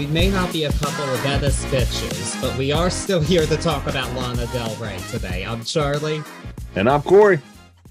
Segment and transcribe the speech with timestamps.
[0.00, 3.56] we may not be a couple of Venice bitches, but we are still here to
[3.58, 5.44] talk about Lana Del Rey today.
[5.44, 6.22] I'm Charlie.
[6.74, 7.38] And I'm Cory.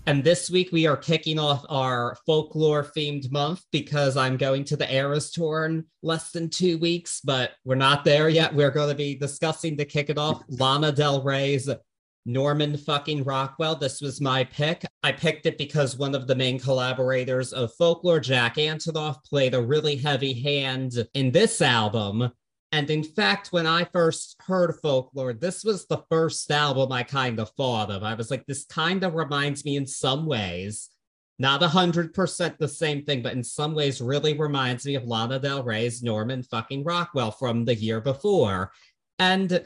[0.08, 4.76] And this week we are kicking off our folklore themed month because I'm going to
[4.76, 8.56] the Eras tour in less than two weeks, but we're not there yet.
[8.56, 11.70] We're going to be discussing to kick it off Lana Del Rey's
[12.30, 13.76] Norman fucking Rockwell.
[13.76, 14.86] This was my pick.
[15.02, 19.62] I picked it because one of the main collaborators of Folklore, Jack Antonoff, played a
[19.62, 22.32] really heavy hand in this album.
[22.72, 27.40] And in fact, when I first heard Folklore, this was the first album I kind
[27.40, 28.04] of thought of.
[28.04, 30.90] I was like, this kind of reminds me in some ways,
[31.40, 35.64] not 100% the same thing, but in some ways really reminds me of Lana Del
[35.64, 38.72] Rey's Norman fucking Rockwell from the year before.
[39.18, 39.66] And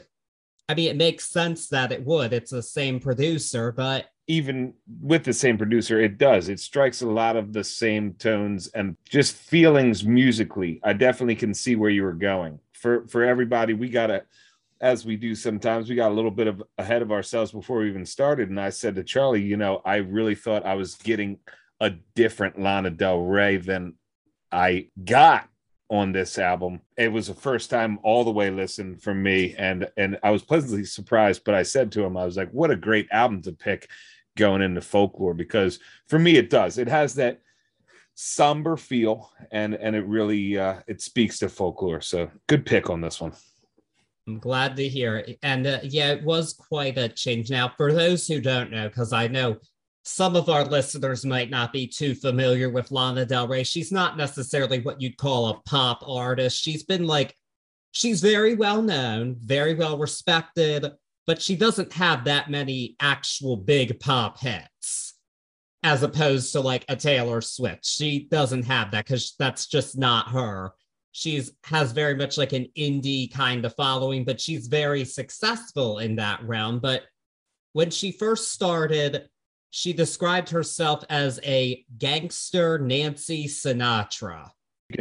[0.68, 2.32] I mean, it makes sense that it would.
[2.32, 6.48] It's the same producer, but even with the same producer, it does.
[6.48, 10.80] It strikes a lot of the same tones and just feelings musically.
[10.82, 12.58] I definitely can see where you were going.
[12.72, 14.24] For for everybody, we gotta,
[14.80, 17.88] as we do sometimes, we got a little bit of ahead of ourselves before we
[17.90, 18.48] even started.
[18.48, 21.38] And I said to Charlie, you know, I really thought I was getting
[21.80, 23.94] a different Lana Del Rey than
[24.50, 25.48] I got
[25.90, 26.80] on this album.
[26.96, 30.42] It was the first time all the way listen for me, and and I was
[30.42, 31.42] pleasantly surprised.
[31.44, 33.88] But I said to him, I was like, "What a great album to pick
[34.36, 36.78] going into folklore!" Because for me, it does.
[36.78, 37.40] It has that
[38.14, 42.00] somber feel, and and it really uh, it speaks to folklore.
[42.00, 43.32] So good pick on this one.
[44.26, 45.18] I'm glad to hear.
[45.18, 45.38] it.
[45.42, 47.50] And uh, yeah, it was quite a change.
[47.50, 49.58] Now, for those who don't know, because I know
[50.04, 53.64] some of our listeners might not be too familiar with Lana Del Rey.
[53.64, 56.62] She's not necessarily what you'd call a pop artist.
[56.62, 57.34] She's been like,
[57.92, 60.86] she's very well known, very well respected,
[61.26, 65.14] but she doesn't have that many actual big pop hits
[65.82, 67.86] as opposed to like a Taylor Swift.
[67.86, 70.72] She doesn't have that because that's just not her.
[71.12, 76.16] She's has very much like an indie kind of following, but she's very successful in
[76.16, 76.80] that realm.
[76.80, 77.04] But
[77.72, 79.28] when she first started,
[79.76, 84.48] she described herself as a gangster Nancy Sinatra.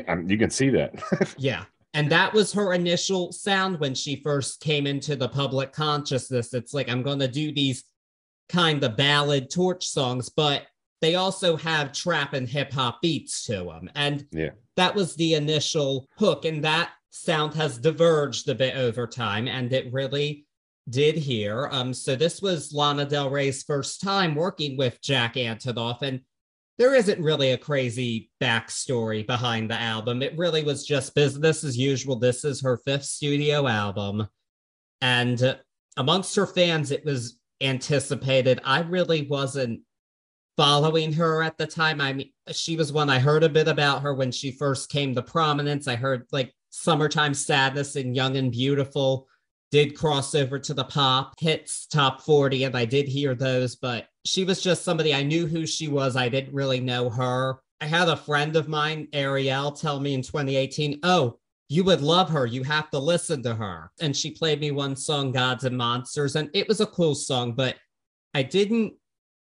[0.07, 0.95] Um, you can see that.
[1.37, 1.65] yeah.
[1.93, 6.55] And that was her initial sound when she first came into the public consciousness.
[6.55, 7.83] It's like, I'm going to do these
[8.49, 10.63] kind of ballad torch songs, but
[11.01, 13.91] they also have trap and hip hop beats to them.
[13.93, 14.53] And yeah.
[14.75, 16.45] that was the initial hook.
[16.45, 19.47] And that sound has diverged a bit over time.
[19.47, 20.47] And it really
[20.89, 21.69] did here.
[21.71, 26.21] Um, so this was Lana Del Rey's first time working with Jack Antonoff, and
[26.77, 30.21] there isn't really a crazy backstory behind the album.
[30.21, 32.17] It really was just business as usual.
[32.17, 34.27] This is her fifth studio album,
[35.01, 35.55] and uh,
[35.97, 38.59] amongst her fans, it was anticipated.
[38.63, 39.81] I really wasn't
[40.57, 42.01] following her at the time.
[42.01, 45.15] I mean, she was one I heard a bit about her when she first came
[45.15, 45.87] to prominence.
[45.87, 49.27] I heard like Summertime Sadness and Young and Beautiful
[49.73, 54.07] did cross over to the pop hits top 40 and I did hear those, but
[54.23, 56.15] she was just somebody I knew who she was.
[56.15, 57.57] I didn't really know her.
[57.81, 61.39] I had a friend of mine, Ariel, tell me in 2018, oh,
[61.69, 62.45] you would love her.
[62.45, 63.89] You have to listen to her.
[63.99, 67.53] And she played me one song, Gods and Monsters, and it was a cool song,
[67.53, 67.75] but
[68.35, 68.93] I didn't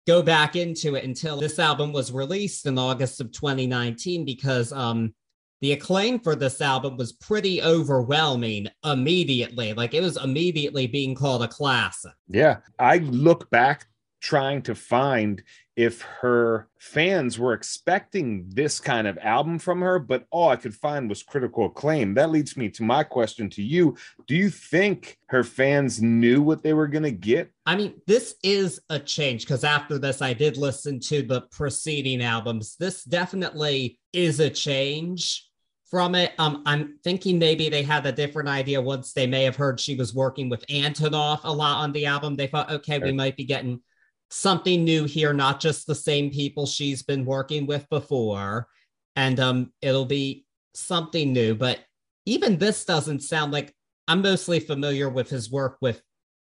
[0.06, 5.14] go back into it until this album was released in August of 2019 because um
[5.62, 9.74] the acclaim for this album was pretty overwhelming immediately.
[9.74, 12.14] Like it was immediately being called a classic.
[12.28, 12.58] Yeah.
[12.78, 13.88] I look back
[14.22, 15.42] trying to find
[15.76, 20.76] if her fans were expecting this kind of album from her, but all I could
[20.76, 22.16] find was critical acclaim.
[22.16, 23.96] That leads me to my question to you.
[24.28, 27.54] Do you think her fans knew what they were going to get?
[27.66, 32.22] I mean, this is a change because after this, I did listen to the preceding
[32.22, 32.76] albums.
[32.78, 35.49] This definitely is a change
[35.90, 36.34] from it.
[36.38, 39.96] Um, I'm thinking maybe they had a different idea once they may have heard she
[39.96, 42.36] was working with Antonoff a lot on the album.
[42.36, 43.82] They thought, okay, we might be getting
[44.30, 48.68] something new here, not just the same people she's been working with before.
[49.16, 51.56] And um, it'll be something new.
[51.56, 51.80] But
[52.26, 53.74] even this doesn't sound like
[54.08, 56.02] I'm mostly familiar with his work with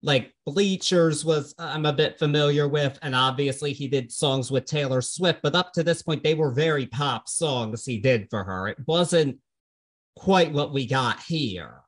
[0.04, 4.66] like Bleachers was uh, I'm a bit familiar with, and obviously he did songs with
[4.66, 8.44] Taylor Swift, but up to this point they were very pop songs he did for
[8.44, 8.68] her.
[8.68, 9.38] It wasn't
[10.14, 11.80] quite what we got here.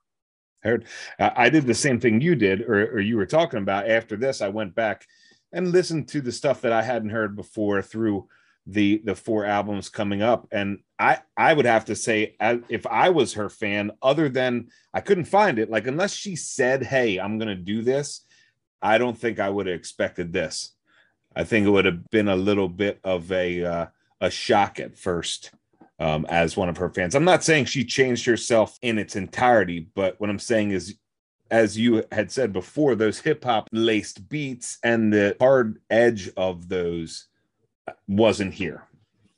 [0.63, 0.87] Heard,
[1.21, 3.89] I did the same thing you did, or, or you were talking about.
[3.89, 5.07] After this, I went back
[5.53, 8.29] and listened to the stuff that I hadn't heard before through
[8.67, 12.35] the the four albums coming up and i i would have to say
[12.69, 16.83] if i was her fan other than i couldn't find it like unless she said
[16.83, 18.23] hey i'm going to do this
[18.83, 20.73] i don't think i would have expected this
[21.35, 23.87] i think it would have been a little bit of a uh,
[24.21, 25.51] a shock at first
[25.99, 27.15] um, as one of her fans.
[27.15, 30.97] I'm not saying she changed herself in its entirety, but what I'm saying is,
[31.51, 36.69] as you had said before, those hip hop laced beats and the hard edge of
[36.69, 37.27] those
[38.09, 38.85] wasn't here.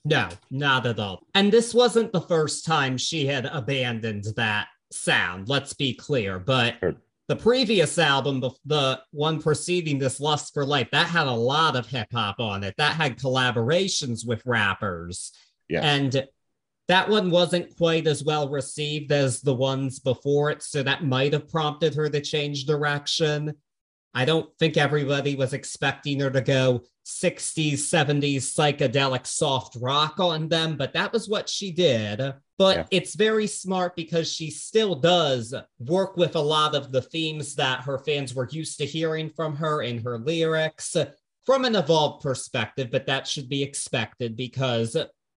[0.04, 1.26] No, not at all.
[1.34, 6.38] And this wasn't the first time she had abandoned that sound, let's be clear.
[6.38, 6.76] But
[7.28, 11.86] the previous album, the one preceding this, Lust for Life, that had a lot of
[11.86, 12.74] hip hop on it.
[12.78, 15.32] That had collaborations with rappers.
[15.68, 15.82] Yeah.
[15.82, 16.26] And
[16.88, 20.62] that one wasn't quite as well received as the ones before it.
[20.62, 23.54] So that might have prompted her to change direction.
[24.14, 30.48] I don't think everybody was expecting her to go 60s, 70s psychedelic soft rock on
[30.48, 32.34] them, but that was what she did.
[32.58, 32.84] But yeah.
[32.90, 37.82] it's very smart because she still does work with a lot of the themes that
[37.82, 40.96] her fans were used to hearing from her in her lyrics
[41.46, 44.96] from an evolved perspective, but that should be expected because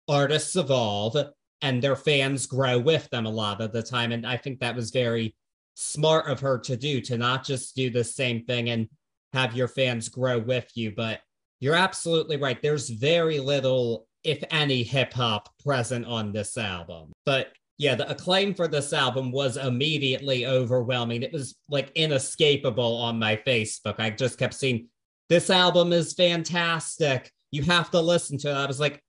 [0.08, 1.17] artists evolve
[1.62, 4.11] and their fans grow with them a lot of the time.
[4.11, 5.37] And I think that was very
[5.81, 8.88] smart of her to do to not just do the same thing and
[9.32, 11.21] have your fans grow with you, but
[11.61, 12.61] you're absolutely right.
[12.61, 17.12] There's very little, if any, hip hop present on this album.
[17.25, 21.23] But yeah, the acclaim for this album was immediately overwhelming.
[21.23, 23.94] It was like inescapable on my Facebook.
[23.99, 24.88] I just kept seeing
[25.31, 27.31] this album is fantastic.
[27.53, 28.55] You have to listen to it.
[28.55, 29.03] I was like,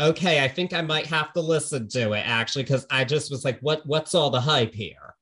[0.00, 3.44] okay, I think I might have to listen to it actually, because I just was
[3.44, 5.16] like, what what's all the hype here?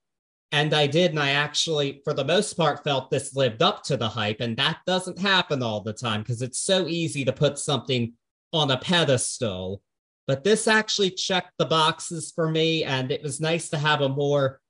[0.52, 3.96] And I did, and I actually, for the most part, felt this lived up to
[3.96, 4.40] the hype.
[4.40, 8.12] And that doesn't happen all the time because it's so easy to put something
[8.52, 9.82] on a pedestal.
[10.26, 14.08] But this actually checked the boxes for me, and it was nice to have a
[14.08, 14.60] more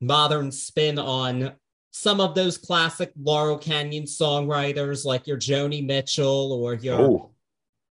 [0.00, 1.52] modern spin on
[1.92, 7.30] some of those classic Laurel Canyon songwriters like your Joni Mitchell or your oh.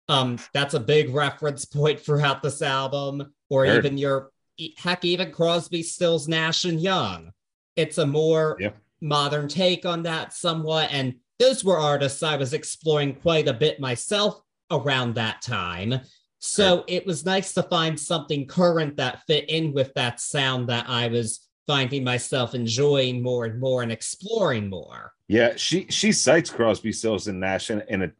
[0.10, 4.32] um that's a big reference point throughout this album or even your
[4.78, 7.32] heck, even Crosby, Stills, Nash, and Young.
[7.76, 8.58] It's a more
[9.02, 10.90] modern take on that, somewhat.
[10.92, 14.42] And those were artists I was exploring quite a bit myself
[14.72, 16.00] around that time.
[16.40, 20.86] So it was nice to find something current that fit in with that sound that
[20.88, 25.12] I was finding myself enjoying more and more and exploring more.
[25.28, 28.12] Yeah, she she cites Crosby, Stills, and Nash in, in a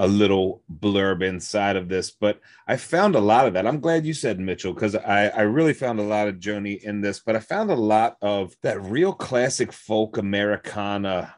[0.00, 3.66] a little blurb inside of this, but I found a lot of that.
[3.66, 7.02] I'm glad you said Mitchell because I, I really found a lot of Joni in
[7.02, 11.34] this, but I found a lot of that real classic folk Americana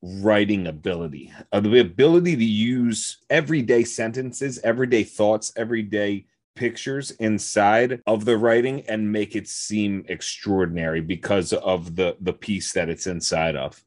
[0.00, 6.24] writing ability, uh, the ability to use everyday sentences, everyday thoughts, everyday
[6.54, 12.72] pictures inside of the writing and make it seem extraordinary because of the the piece
[12.72, 13.84] that it's inside of.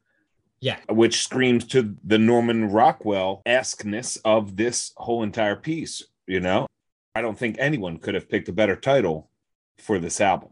[0.61, 0.79] Yeah.
[0.89, 6.67] Which screams to the Norman Rockwell esqueness of this whole entire piece, you know?
[7.15, 9.29] I don't think anyone could have picked a better title
[9.77, 10.49] for this album.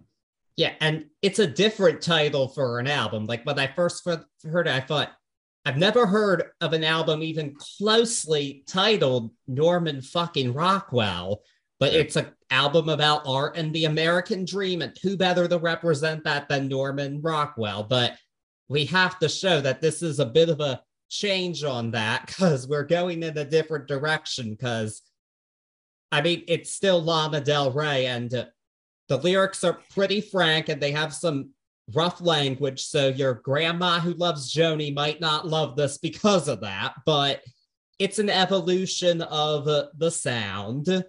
[0.55, 3.25] Yeah, and it's a different title for an album.
[3.25, 5.11] Like when I first heard it, I thought,
[5.65, 11.41] I've never heard of an album even closely titled Norman fucking Rockwell,
[11.77, 14.81] but it's an album about art and the American dream.
[14.81, 17.83] And who better to represent that than Norman Rockwell?
[17.83, 18.17] But
[18.69, 22.67] we have to show that this is a bit of a change on that because
[22.67, 24.51] we're going in a different direction.
[24.51, 25.01] Because,
[26.11, 28.45] I mean, it's still Lana Del Rey, and uh,
[29.07, 31.51] the lyrics are pretty frank and they have some
[31.93, 32.83] rough language.
[32.83, 37.41] So, your grandma who loves Joni might not love this because of that, but
[37.99, 41.03] it's an evolution of uh, the sound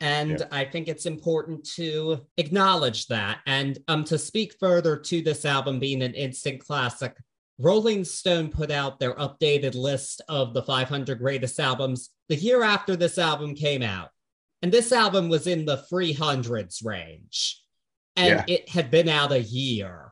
[0.00, 0.46] and yeah.
[0.50, 3.40] I think it's important to acknowledge that.
[3.46, 7.16] And um, to speak further to this album being an instant classic,
[7.58, 12.96] Rolling Stone put out their updated list of the 500 greatest albums the year after
[12.96, 14.08] this album came out.
[14.62, 17.62] And this album was in the 300s range.
[18.16, 18.54] And yeah.
[18.54, 20.09] it had been out a year.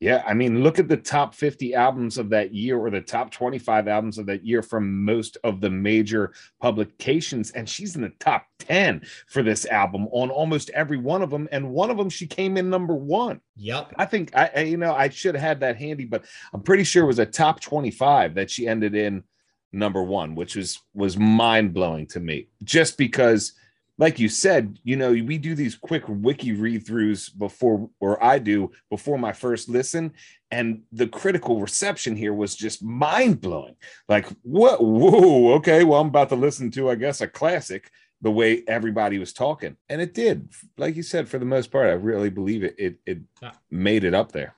[0.00, 3.32] Yeah, I mean, look at the top 50 albums of that year or the top
[3.32, 7.50] 25 albums of that year from most of the major publications.
[7.50, 11.48] And she's in the top 10 for this album on almost every one of them.
[11.50, 13.40] And one of them, she came in number one.
[13.56, 13.94] Yep.
[13.96, 17.02] I think, I, you know, I should have had that handy, but I'm pretty sure
[17.02, 19.24] it was a top 25 that she ended in
[19.72, 23.52] number one, which was was mind blowing to me just because
[23.98, 28.38] like you said, you know, we do these quick wiki read throughs before, or I
[28.38, 30.12] do before my first listen,
[30.52, 33.74] and the critical reception here was just mind blowing.
[34.08, 34.82] Like, what?
[34.82, 37.90] Whoa, okay, well, I'm about to listen to, I guess, a classic.
[38.20, 41.86] The way everybody was talking, and it did, like you said, for the most part,
[41.86, 42.74] I really believe it.
[42.76, 43.52] It it yeah.
[43.70, 44.56] made it up there.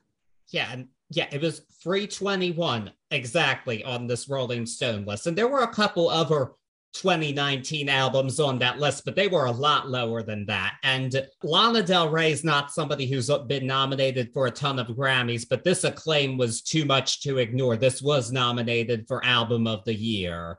[0.49, 5.61] Yeah, and yeah, it was 321 exactly on this Rolling Stone list, and there were
[5.61, 6.53] a couple other
[6.93, 10.75] 2019 albums on that list, but they were a lot lower than that.
[10.83, 15.47] And Lana Del Rey is not somebody who's been nominated for a ton of Grammys,
[15.49, 17.77] but this acclaim was too much to ignore.
[17.77, 20.59] This was nominated for Album of the Year.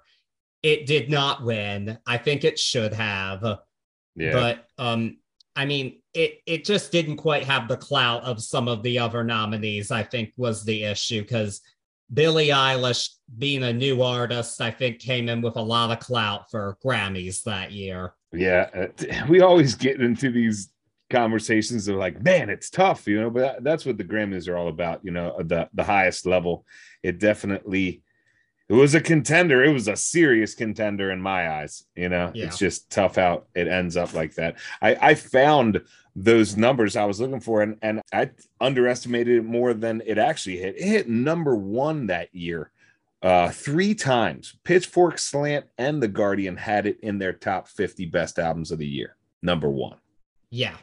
[0.63, 1.97] It did not win.
[2.05, 3.59] I think it should have.
[4.15, 4.31] Yeah.
[4.31, 5.17] But um,
[5.55, 9.23] I mean, it it just didn't quite have the clout of some of the other
[9.23, 11.61] nominees, I think was the issue because
[12.13, 16.51] Billie Eilish, being a new artist, I think came in with a lot of clout
[16.51, 18.13] for Grammys that year.
[18.33, 20.69] Yeah, uh, we always get into these
[21.09, 23.29] conversations of like, man, it's tough, you know.
[23.29, 26.65] But that's what the Grammys are all about, you know, the the highest level.
[27.03, 28.03] It definitely,
[28.71, 29.61] it was a contender.
[29.63, 31.83] It was a serious contender in my eyes.
[31.93, 32.45] You know, yeah.
[32.45, 33.47] it's just tough out.
[33.53, 34.55] It ends up like that.
[34.81, 35.81] I I found
[36.15, 40.57] those numbers I was looking for, and, and I underestimated it more than it actually
[40.57, 40.77] hit.
[40.77, 42.71] It hit number one that year
[43.21, 44.55] uh, three times.
[44.63, 48.87] Pitchfork, Slant, and The Guardian had it in their top 50 best albums of the
[48.87, 49.17] year.
[49.41, 49.97] Number one.
[50.49, 50.75] Yeah.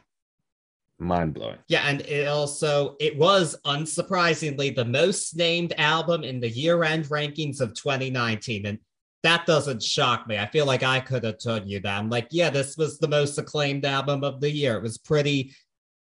[0.98, 1.58] Mind blowing.
[1.68, 7.60] Yeah, and it also it was unsurprisingly the most named album in the year-end rankings
[7.60, 8.66] of 2019.
[8.66, 8.78] And
[9.22, 10.38] that doesn't shock me.
[10.38, 11.98] I feel like I could have told you that.
[11.98, 14.76] I'm like, yeah, this was the most acclaimed album of the year.
[14.76, 15.54] It was pretty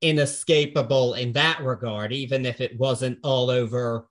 [0.01, 4.07] inescapable in that regard, even if it wasn't all over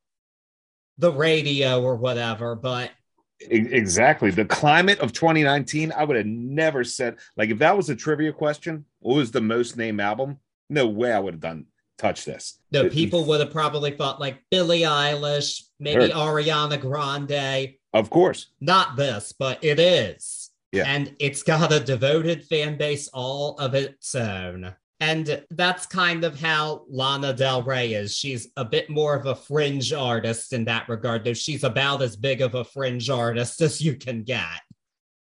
[0.98, 2.56] the radio or whatever.
[2.56, 2.92] But
[3.40, 7.96] exactly the climate of 2019, I would have never said, like, if that was a
[7.96, 10.40] trivia question, what was the most named album?
[10.70, 11.66] No way I would have done
[11.98, 12.60] touch this.
[12.72, 18.48] No, people would have probably thought like Billie Eilish, maybe Ariana Grande of course.
[18.60, 20.50] Not this, but it is.
[20.72, 20.86] Yeah.
[20.88, 24.74] And it's got a devoted fan base all of its own.
[25.00, 28.16] And that's kind of how Lana Del Rey is.
[28.16, 32.16] She's a bit more of a fringe artist in that regard, though she's about as
[32.16, 34.62] big of a fringe artist as you can get,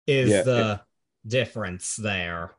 [0.07, 0.81] is yeah, the
[1.27, 2.53] difference there.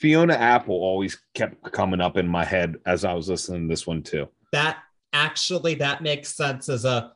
[0.00, 3.86] Fiona Apple always kept coming up in my head as I was listening to this
[3.86, 4.28] one too.
[4.50, 4.78] That
[5.12, 7.12] actually that makes sense as a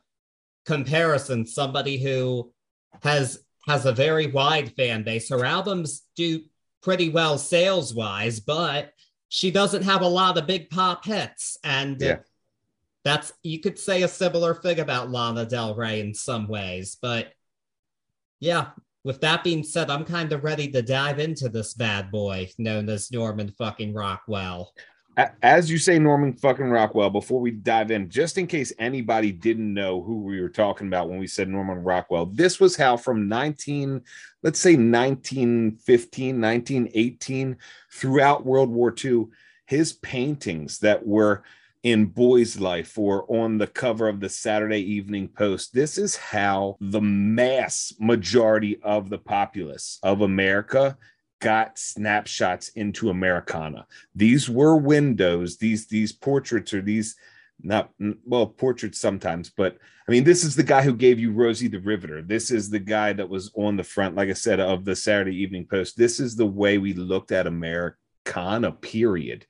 [0.67, 2.53] comparison, somebody who
[3.01, 5.29] has has a very wide fan base.
[5.29, 6.41] Her albums do
[6.83, 8.91] pretty well sales wise, but
[9.29, 11.57] she doesn't have a lot of big pop hits.
[11.63, 12.17] And yeah.
[13.03, 16.97] that's you could say a similar thing about Lana Del Rey in some ways.
[17.01, 17.33] But
[18.39, 18.69] yeah,
[19.05, 22.89] with that being said, I'm kind of ready to dive into this bad boy known
[22.89, 24.73] as Norman fucking Rockwell.
[25.43, 29.73] As you say, Norman fucking Rockwell, before we dive in, just in case anybody didn't
[29.73, 33.29] know who we were talking about when we said Norman Rockwell, this was how from
[33.29, 34.01] 19,
[34.41, 37.57] let's say 1915, 1918,
[37.91, 39.27] throughout World War II,
[39.67, 41.43] his paintings that were
[41.85, 46.77] in Boy's Life or on the cover of the Saturday Evening Post, this is how
[46.81, 50.97] the mass majority of the populace of America
[51.41, 53.85] got snapshots into Americana.
[54.15, 57.15] These were windows, these these portraits or these
[57.61, 57.91] not
[58.25, 59.77] well portraits sometimes but
[60.09, 62.21] i mean this is the guy who gave you rosie the riveter.
[62.21, 65.37] This is the guy that was on the front like i said of the saturday
[65.37, 65.95] evening post.
[65.95, 69.45] This is the way we looked at americana period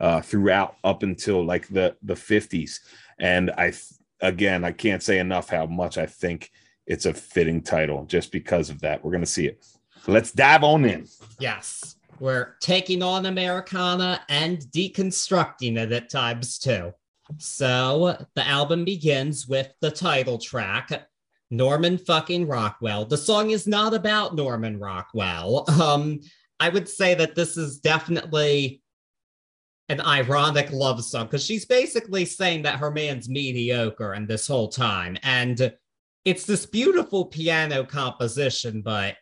[0.00, 2.80] uh throughout up until like the the 50s
[3.18, 3.72] and i
[4.20, 6.50] again i can't say enough how much i think
[6.86, 9.64] it's a fitting title just because of that we're to see it
[10.08, 11.06] let's dive on in.
[11.38, 11.96] Yes.
[12.18, 16.92] We're taking on Americana and deconstructing it at times too.
[17.38, 21.08] So the album begins with the title track,
[21.50, 23.04] Norman fucking Rockwell.
[23.04, 25.64] The song is not about Norman Rockwell.
[25.80, 26.20] Um,
[26.58, 28.80] I would say that this is definitely
[29.88, 34.68] an ironic love song because she's basically saying that her man's mediocre and this whole
[34.68, 35.16] time.
[35.22, 35.72] And
[36.24, 39.16] it's this beautiful piano composition, but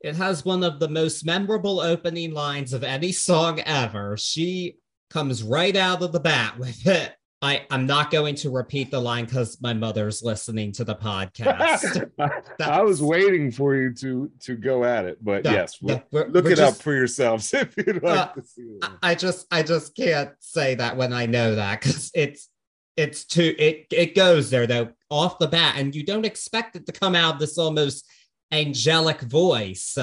[0.00, 4.16] it has one of the most memorable opening lines of any song ever.
[4.16, 4.76] She
[5.10, 7.14] comes right out of the bat with it.
[7.40, 12.10] I, I'm not going to repeat the line because my mother's listening to the podcast.
[12.60, 16.26] I was waiting for you to to go at it, but no, yes, no, we're,
[16.28, 18.84] look we're it just, up for yourselves if you'd like uh, to see it.
[19.02, 22.48] I just I just can't say that when I know that because it's
[22.96, 26.86] it's too it it goes there though off the bat, and you don't expect it
[26.86, 28.04] to come out this almost
[28.50, 29.96] angelic voice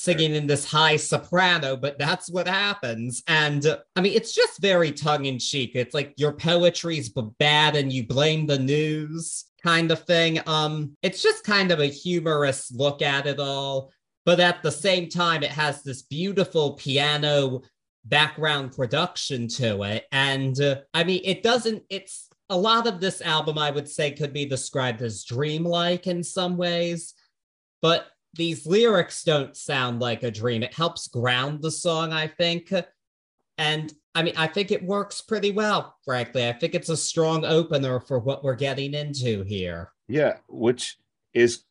[0.00, 3.22] singing in this high soprano, but that's what happens.
[3.26, 5.72] And uh, I mean, it's just very tongue in cheek.
[5.74, 10.40] It's like your poetry's bad and you blame the news kind of thing.
[10.46, 13.90] Um, it's just kind of a humorous look at it all.
[14.24, 17.62] But at the same time, it has this beautiful piano
[18.04, 20.06] background production to it.
[20.12, 24.12] And uh, I mean, it doesn't, it's a lot of this album, I would say,
[24.12, 27.14] could be described as dreamlike in some ways
[27.82, 30.62] but these lyrics don't sound like a dream.
[30.62, 32.72] It helps ground the song, I think.
[33.58, 36.48] And I mean, I think it works pretty well, frankly.
[36.48, 39.92] I think it's a strong opener for what we're getting into here.
[40.08, 40.98] Yeah, which
[41.34, 41.64] is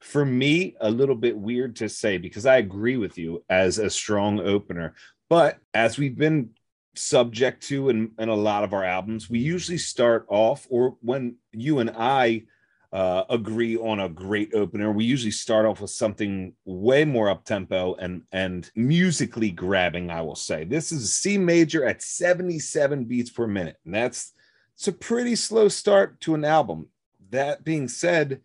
[0.00, 3.90] for me a little bit weird to say because I agree with you as a
[3.90, 4.94] strong opener.
[5.28, 6.50] But as we've been
[6.94, 11.36] subject to in, in a lot of our albums, we usually start off, or when
[11.52, 12.44] you and I
[12.92, 14.92] uh, agree on a great opener.
[14.92, 20.10] We usually start off with something way more up tempo and and musically grabbing.
[20.10, 24.32] I will say this is a C major at 77 beats per minute, and that's
[24.74, 26.88] it's a pretty slow start to an album.
[27.30, 28.40] That being said,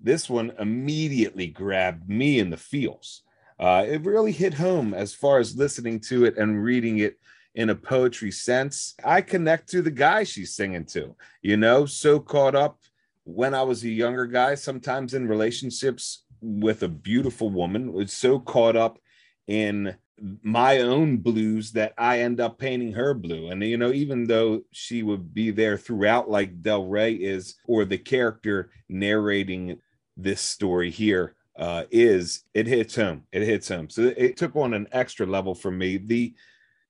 [0.00, 3.22] this one immediately grabbed me in the feels.
[3.58, 7.18] Uh, it really hit home as far as listening to it and reading it
[7.54, 8.94] in a poetry sense.
[9.04, 12.78] I connect to the guy she's singing to, you know, so caught up
[13.24, 18.38] when I was a younger guy, sometimes in relationships with a beautiful woman, was so
[18.38, 18.98] caught up
[19.46, 19.96] in
[20.42, 23.50] my own blues that I end up painting her blue.
[23.50, 27.84] And you know, even though she would be there throughout, like Del Rey is, or
[27.84, 29.78] the character narrating
[30.16, 33.24] this story here uh, is, it hits home.
[33.32, 33.90] It hits home.
[33.90, 35.96] So it took on an extra level for me.
[35.96, 36.34] The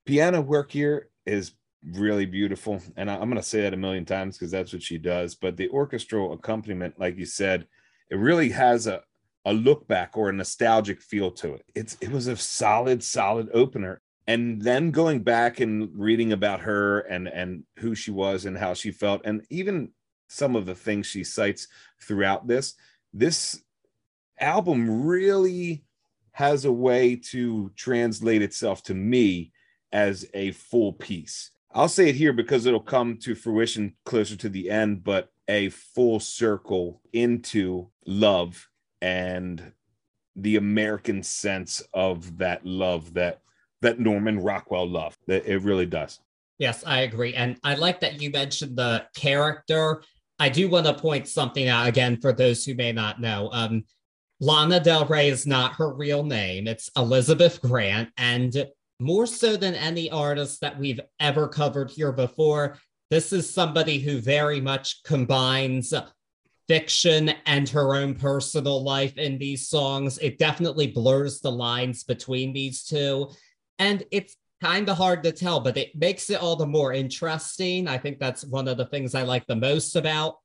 [0.05, 1.53] piano work here is
[1.85, 2.81] really beautiful.
[2.97, 5.35] And I, am going to say that a million times because that's what she does.
[5.35, 7.67] But the orchestral accompaniment, like you said,
[8.11, 9.03] it really has a,
[9.45, 11.65] a look back or a nostalgic feel to it.
[11.75, 14.01] It's it was a solid, solid opener.
[14.29, 18.75] And then going back and reading about her and and who she was and how
[18.75, 19.91] she felt, and even
[20.29, 21.67] some of the things she cites
[22.01, 22.75] throughout this,
[23.13, 23.63] this
[24.39, 25.85] album really
[26.33, 29.53] has a way to translate itself to me
[29.93, 31.51] as a full piece.
[31.75, 35.71] I'll say it here because it'll come to fruition closer to the end, but a
[35.71, 38.69] full circle into love
[39.01, 39.73] and
[40.37, 43.41] the American sense of that love that
[43.83, 45.19] that Norman Rockwell loved.
[45.27, 46.21] That it really does.
[46.59, 47.35] Yes, I agree.
[47.35, 50.03] And I like that you mentioned the character.
[50.39, 53.51] I do want to point something out again for those who may not know.
[53.53, 53.85] Um,
[54.41, 56.67] Lana Del Rey is not her real name.
[56.67, 58.11] It's Elizabeth Grant.
[58.17, 58.67] And
[59.03, 62.79] more so than any artist that we've ever covered here before.
[63.11, 65.93] This is somebody who very much combines
[66.69, 70.19] fiction and her own personal life in these songs.
[70.19, 73.31] It definitely blurs the lines between these two.
[73.79, 77.89] And it's kind of hard to tell, but it makes it all the more interesting.
[77.89, 80.37] I think that's one of the things I like the most about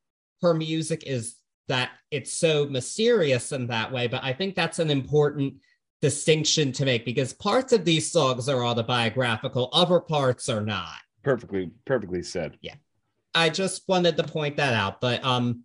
[0.42, 1.36] her music is
[1.68, 4.08] that it's so mysterious in that way.
[4.08, 5.56] But I think that's an important
[6.02, 10.98] distinction to make because parts of these songs are autobiographical, other parts are not.
[11.24, 12.58] Perfectly, perfectly said.
[12.62, 12.76] Yeah.
[13.34, 15.02] I just wanted to point that out.
[15.02, 15.64] But um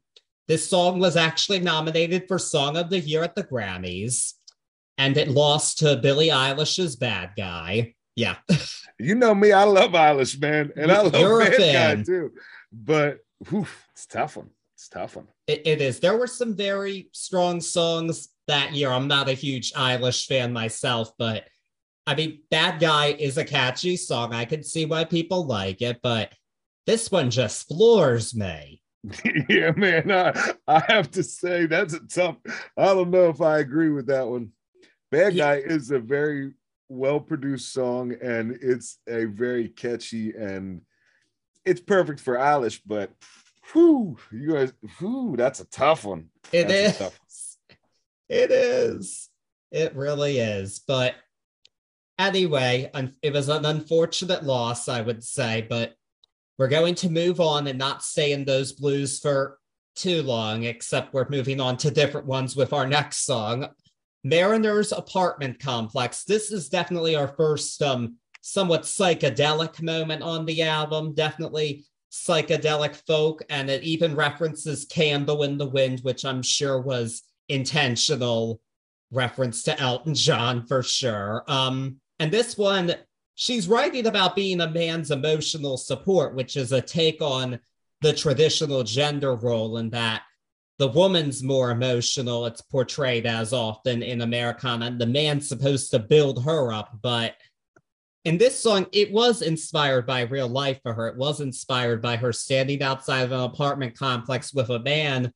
[0.48, 4.34] this song was actually nominated for Song of the Year at the Grammys,
[4.98, 7.94] and it lost to Billie Eilish's Bad Guy.
[8.16, 8.36] Yeah.
[8.98, 10.72] you know me, I love Eilish, man.
[10.76, 11.58] And I love Bad
[11.98, 12.32] Guy too.
[12.72, 13.18] But
[13.48, 14.50] whew, it's tough one.
[14.74, 15.28] It's tough one.
[15.46, 16.00] It, it is.
[16.00, 18.90] There were some very strong songs that year.
[18.90, 21.44] I'm not a huge Eilish fan myself, but
[22.06, 24.34] I mean, Bad Guy is a catchy song.
[24.34, 26.32] I can see why people like it, but
[26.86, 28.82] this one just floors me.
[29.48, 30.10] yeah, man.
[30.10, 32.36] I, I have to say that's a tough.
[32.76, 34.50] I don't know if I agree with that one.
[35.10, 36.52] Bad Guy is a very
[36.88, 40.82] well produced song and it's a very catchy and
[41.64, 43.12] it's perfect for Eilish, but
[43.72, 46.28] whew, you guys, whew, that's a tough one.
[46.52, 47.12] It that's is.
[48.32, 49.28] It is.
[49.70, 50.78] It really is.
[50.78, 51.16] But
[52.18, 52.90] anyway,
[53.20, 55.92] it was an unfortunate loss, I would say, but
[56.58, 59.58] we're going to move on and not stay in those blues for
[59.96, 63.68] too long, except we're moving on to different ones with our next song.
[64.24, 66.24] Mariner's Apartment Complex.
[66.24, 71.14] This is definitely our first um somewhat psychedelic moment on the album.
[71.14, 77.24] Definitely psychedelic folk, and it even references Candle in the Wind, which I'm sure was
[77.52, 78.60] intentional
[79.10, 81.44] reference to Elton John for sure.
[81.46, 82.94] Um, and this one,
[83.34, 87.58] she's writing about being a man's emotional support, which is a take on
[88.00, 90.22] the traditional gender role in that
[90.78, 95.98] the woman's more emotional, it's portrayed as often in Americana, and the man's supposed to
[95.98, 96.98] build her up.
[97.02, 97.36] But
[98.24, 101.08] in this song, it was inspired by real life for her.
[101.08, 105.32] It was inspired by her standing outside of an apartment complex with a man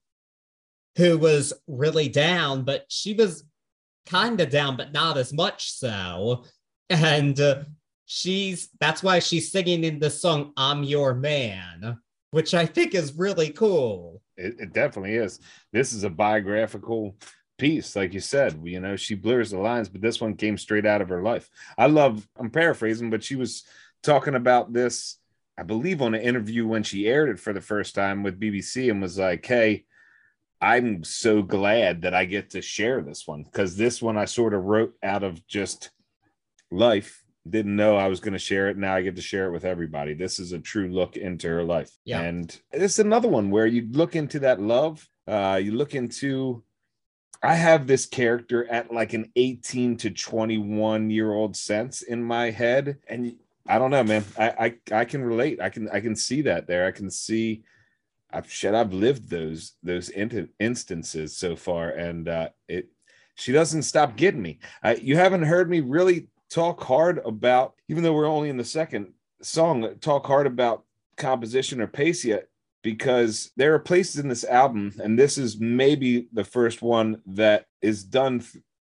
[0.97, 3.45] who was really down, but she was
[4.07, 6.45] kind of down, but not as much so.
[6.89, 7.65] And uh,
[8.07, 11.99] she's that's why she's singing in the song I'm Your Man,
[12.31, 14.23] which I think is really cool.
[14.37, 15.41] It, it definitely is.
[15.73, 17.17] This is a biographical
[17.59, 18.61] piece, like you said.
[18.65, 21.51] You know, she blurs the lines, but this one came straight out of her life.
[21.77, 22.27] I love.
[22.39, 23.65] I'm paraphrasing, but she was
[24.03, 25.17] talking about this,
[25.59, 28.91] I believe, on an interview when she aired it for the first time with BBC,
[28.91, 29.85] and was like, "Hey."
[30.67, 34.53] I'm so glad that I get to share this one because this one I sort
[34.53, 35.91] of wrote out of just
[36.73, 37.23] life.
[37.49, 38.77] Didn't know I was going to share it.
[38.77, 40.13] Now I get to share it with everybody.
[40.13, 41.93] This is a true look into her life.
[42.05, 42.21] Yeah.
[42.23, 45.09] And it's another one where you look into that love.
[45.29, 46.65] Uh, you look into,
[47.45, 52.51] I have this character at like an 18 to 21 year old sense in my
[52.51, 52.97] head.
[53.07, 53.37] And
[53.69, 54.25] I don't know, man.
[54.37, 54.49] I,
[54.91, 55.61] I, I can relate.
[55.61, 56.87] I can, I can see that there.
[56.87, 57.63] I can see
[58.31, 62.89] I've shit, I've lived those those in- instances so far, and uh, it
[63.35, 64.59] she doesn't stop getting me.
[64.83, 68.65] Uh, you haven't heard me really talk hard about, even though we're only in the
[68.65, 69.13] second
[69.43, 70.85] song, talk hard about
[71.17, 72.49] composition or pace yet,
[72.83, 77.67] because there are places in this album, and this is maybe the first one that
[77.83, 78.43] is done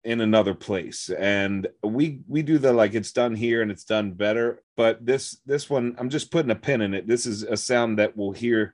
[0.03, 4.13] in another place and we we do the like it's done here and it's done
[4.13, 7.57] better but this this one i'm just putting a pin in it this is a
[7.57, 8.73] sound that we'll hear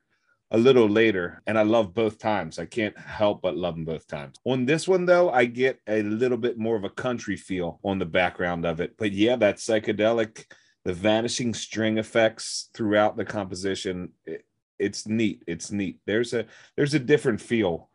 [0.53, 2.59] a little later, and I love both times.
[2.59, 4.35] I can't help but love them both times.
[4.45, 7.97] On this one, though, I get a little bit more of a country feel on
[7.97, 8.95] the background of it.
[8.97, 10.45] But yeah, that psychedelic,
[10.85, 14.45] the vanishing string effects throughout the composition, it,
[14.77, 15.41] it's neat.
[15.47, 15.99] It's neat.
[16.05, 16.45] There's a
[16.77, 17.89] there's a different feel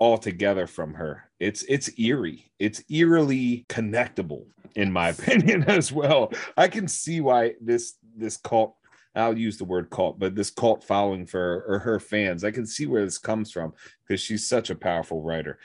[0.00, 1.30] altogether from her.
[1.38, 2.50] It's it's eerie.
[2.58, 6.32] It's eerily connectable, in my opinion, as well.
[6.56, 8.76] I can see why this this cult
[9.14, 12.44] I'll use the word cult, but this cult following for or her fans.
[12.44, 13.74] I can see where this comes from
[14.06, 15.58] because she's such a powerful writer.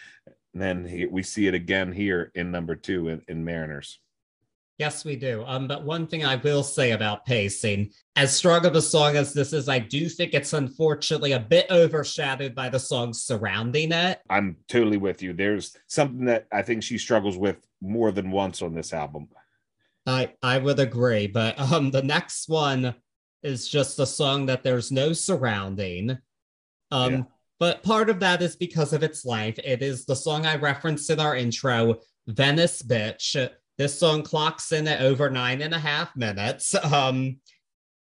[0.53, 3.99] And then he, we see it again here in number two in, in Mariners.
[4.77, 5.43] Yes, we do.
[5.47, 9.33] Um, but one thing I will say about pacing, as strong of a song as
[9.33, 14.21] this is, I do think it's unfortunately a bit overshadowed by the songs surrounding it.
[14.29, 15.33] I'm totally with you.
[15.33, 19.29] There's something that I think she struggles with more than once on this album.
[20.05, 22.93] I I would agree, but um, the next one
[23.43, 26.17] is just a song that there's no surrounding.
[26.91, 27.21] Um, yeah.
[27.59, 29.59] But part of that is because of its length.
[29.63, 33.49] It is the song I referenced in our intro, Venice Bitch.
[33.77, 36.75] This song clocks in at over nine and a half minutes.
[36.83, 37.37] Um,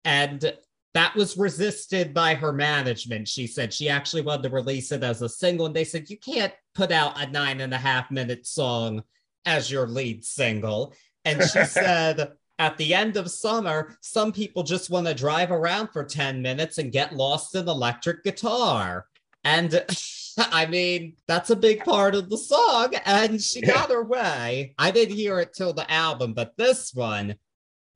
[0.06, 0.54] and
[0.94, 3.28] that was resisted by her management.
[3.28, 6.18] She said she actually wanted to release it as a single, and they said, You
[6.18, 9.04] can't put out a nine and a half minute song
[9.46, 10.94] as your lead single.
[11.26, 15.88] And she said, at the end of summer, some people just want to drive around
[15.88, 19.08] for 10 minutes and get lost in electric guitar.
[19.44, 19.84] And
[20.38, 24.74] I mean, that's a big part of the song, and she got her way.
[24.78, 27.36] I didn't hear it till the album, but this one,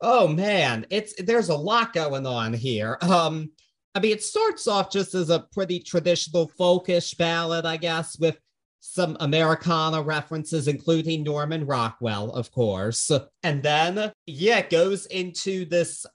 [0.01, 2.97] oh man, it's there's a lot going on here.
[3.01, 3.51] Um,
[3.95, 8.37] I mean, it starts off just as a pretty traditional folkish ballad, I guess, with
[8.85, 13.09] some Americana references, including Norman Rockwell, of course.
[13.41, 16.05] And then, yeah, it goes into this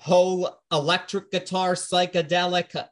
[0.00, 2.82] whole electric guitar psychedelic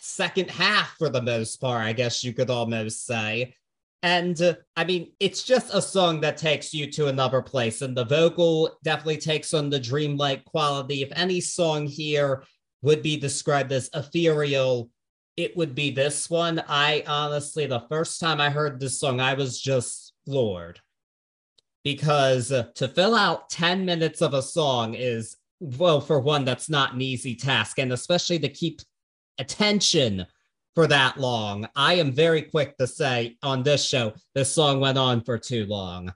[0.00, 3.54] second half for the most part, I guess you could almost say.
[4.02, 7.96] And uh, I mean, it's just a song that takes you to another place, and
[7.96, 11.02] the vocal definitely takes on the dreamlike quality.
[11.02, 12.42] If any song here
[12.82, 14.90] would be described as ethereal
[15.42, 16.62] it would be this one.
[16.68, 20.80] I honestly, the first time I heard this song, I was just floored
[21.84, 26.94] because to fill out 10 minutes of a song is, well, for one, that's not
[26.94, 27.78] an easy task.
[27.78, 28.80] And especially to keep
[29.38, 30.26] attention
[30.74, 31.68] for that long.
[31.74, 35.66] I am very quick to say on this show, this song went on for too
[35.66, 36.12] long.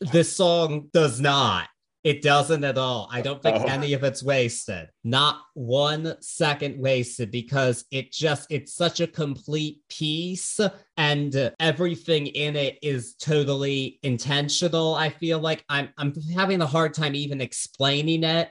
[0.00, 1.68] This song does not.
[2.06, 3.08] It doesn't at all.
[3.10, 3.64] I don't think oh.
[3.64, 4.90] any of it's wasted.
[5.02, 10.60] Not one second wasted because it just it's such a complete piece
[10.96, 14.94] and everything in it is totally intentional.
[14.94, 18.50] I feel like I'm I'm having a hard time even explaining it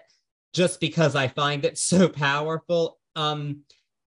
[0.51, 2.99] just because I find it so powerful.
[3.15, 3.61] Um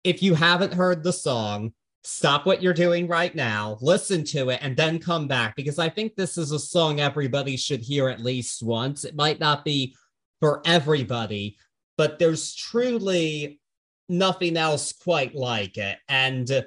[0.04, 4.59] if you haven't heard the song, stop what you're doing right now, listen to it,
[4.61, 8.19] and then come back because I think this is a song everybody should hear at
[8.19, 9.03] least once.
[9.03, 9.95] It might not be
[10.39, 11.57] for everybody,
[11.97, 13.59] but there's truly
[14.09, 15.99] nothing else quite like it.
[16.09, 16.65] And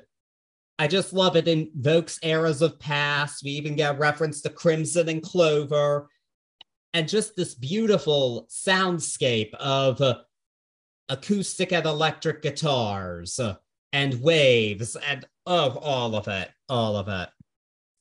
[0.78, 1.48] I just love it.
[1.48, 3.42] invokes eras of past.
[3.44, 6.08] We even get reference to Crimson and Clover,
[6.92, 10.00] and just this beautiful soundscape of
[11.08, 13.40] acoustic and electric guitars.
[13.94, 17.28] And waves and of all of it, all of it.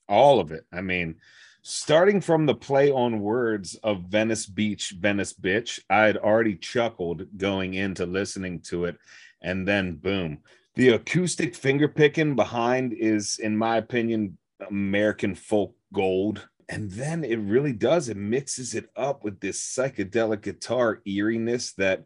[0.10, 0.66] All of it.
[0.74, 1.18] I mean,
[1.62, 7.28] starting from the play on words of Venice Beach, Venice Bitch, I had already chuckled
[7.38, 8.98] going into listening to it.
[9.44, 10.40] And then boom,
[10.74, 16.48] the acoustic finger picking behind is, in my opinion, American folk gold.
[16.70, 22.06] And then it really does, it mixes it up with this psychedelic guitar eeriness that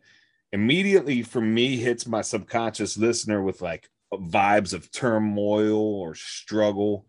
[0.51, 7.05] immediately for me hits my subconscious listener with like vibes of turmoil or struggle.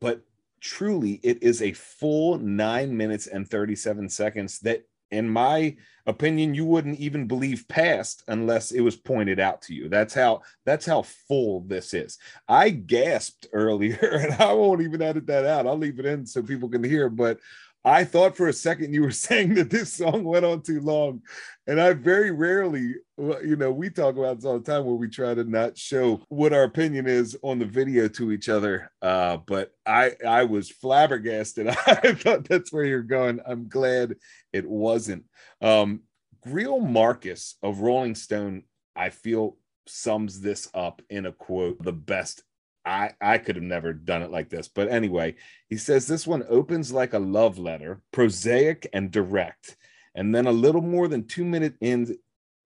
[0.00, 0.22] But
[0.60, 6.64] truly, it is a full nine minutes and 37 seconds that in my opinion you
[6.64, 9.88] wouldn't even believe past unless it was pointed out to you.
[9.88, 12.18] That's how that's how full this is.
[12.48, 15.66] I gasped earlier and i won't even edit that out.
[15.66, 17.38] I'll leave it in so people can hear but
[17.84, 21.22] I thought for a second you were saying that this song went on too long.
[21.66, 25.08] And I very rarely, you know, we talk about this all the time where we
[25.08, 28.90] try to not show what our opinion is on the video to each other.
[29.00, 31.68] Uh, but I I was flabbergasted.
[31.86, 33.40] I thought that's where you're going.
[33.46, 34.16] I'm glad
[34.52, 35.24] it wasn't.
[35.60, 36.02] Um,
[36.44, 38.64] Marcus of Rolling Stone,
[38.96, 42.42] I feel sums this up in a quote the best
[42.90, 44.68] I I could have never done it like this.
[44.68, 45.36] But anyway,
[45.68, 49.76] he says this one opens like a love letter, prosaic and direct.
[50.14, 52.16] And then a little more than 2 minutes in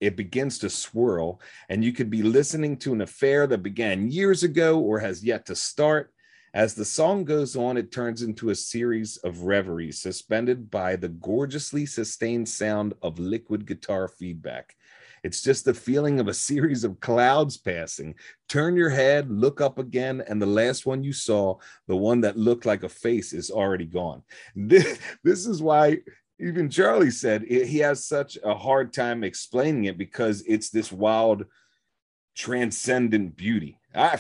[0.01, 4.43] it begins to swirl and you could be listening to an affair that began years
[4.43, 6.13] ago or has yet to start.
[6.55, 11.09] As the song goes on, it turns into a series of reveries suspended by the
[11.09, 14.77] gorgeously sustained sound of liquid guitar feedback.
[15.25, 18.15] It's just the feeling of a series of clouds passing.
[18.47, 21.57] Turn your head, look up again, and the last one you saw,
[21.89, 24.23] the one that looked like a face, is already gone.
[24.55, 26.01] This, this is why
[26.39, 31.47] even Charlie said he has such a hard time explaining it because it's this wild,
[32.37, 33.79] transcendent beauty.
[33.95, 34.19] I.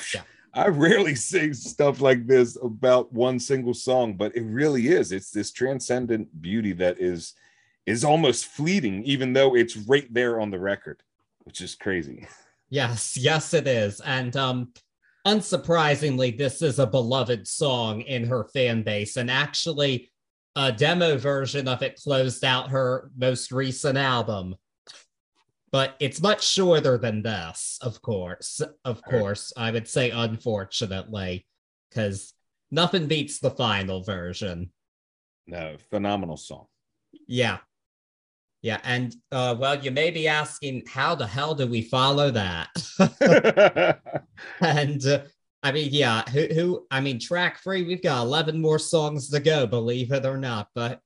[0.57, 5.11] I rarely say stuff like this about one single song, but it really is.
[5.11, 7.35] It's this transcendent beauty that is
[7.87, 11.03] is almost fleeting, even though it's right there on the record,
[11.45, 12.27] which is crazy.
[12.71, 14.01] Yes, yes, it is.
[14.01, 14.73] And um,
[15.27, 19.17] unsurprisingly, this is a beloved song in her fan base.
[19.17, 20.11] And actually,
[20.57, 24.57] a demo version of it closed out her most recent album.
[25.73, 28.61] But it's much shorter than this, of course.
[28.85, 31.47] Of course, I would say, unfortunately,
[31.91, 32.33] because
[32.71, 34.71] nothing beats the final version.
[35.49, 36.67] No, phenomenal song.
[37.27, 37.59] Yeah,
[38.65, 42.71] yeah, and uh, well, you may be asking, how the hell do we follow that?
[44.63, 45.19] and uh,
[45.63, 46.87] I mean, yeah, who, who?
[46.91, 50.69] I mean, track three, we've got eleven more songs to go, believe it or not.
[50.75, 51.01] But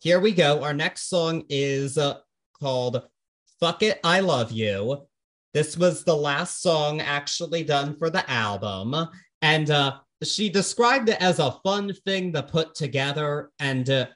[0.00, 0.62] here we go.
[0.62, 2.18] Our next song is uh,
[2.60, 3.02] called
[3.60, 5.06] "Fuck It, I Love You."
[5.54, 9.08] This was the last song actually done for the album,
[9.40, 14.06] and uh, she described it as a fun thing to put together and.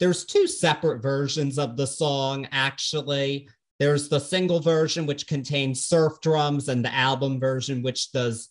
[0.00, 3.48] There's two separate versions of the song, actually.
[3.78, 8.48] There's the single version, which contains surf drums, and the album version, which does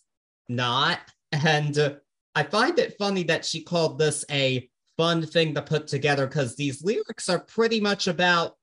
[0.48, 1.00] not.
[1.32, 1.94] And uh,
[2.34, 6.56] I find it funny that she called this a fun thing to put together because
[6.56, 8.56] these lyrics are pretty much about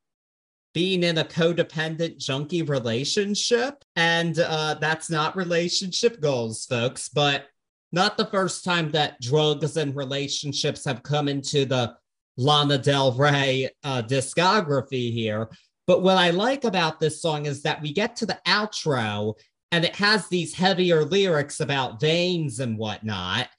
[0.74, 3.84] being in a codependent junkie relationship.
[3.96, 7.46] And uh, that's not relationship goals, folks, but
[7.92, 11.96] not the first time that drugs and relationships have come into the
[12.38, 15.50] Lana Del Rey uh, discography here.
[15.88, 19.36] But what I like about this song is that we get to the outro
[19.72, 23.50] and it has these heavier lyrics about veins and whatnot.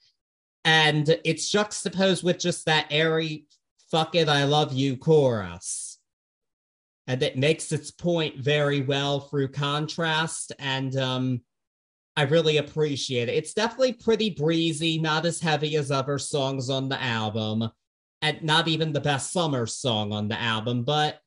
[0.65, 3.45] And it's juxtaposed with just that airy,
[3.89, 5.99] fuck it, I love you chorus.
[7.07, 10.51] And it makes its point very well through contrast.
[10.59, 11.41] And um,
[12.17, 13.35] I really appreciate it.
[13.35, 17.69] It's definitely pretty breezy, not as heavy as other songs on the album
[18.21, 21.19] and not even the best summer song on the album, but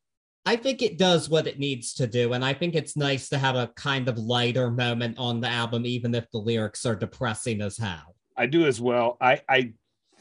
[0.45, 2.33] I think it does what it needs to do.
[2.33, 5.85] And I think it's nice to have a kind of lighter moment on the album,
[5.85, 8.15] even if the lyrics are depressing as hell.
[8.35, 9.17] I do as well.
[9.21, 9.73] I, I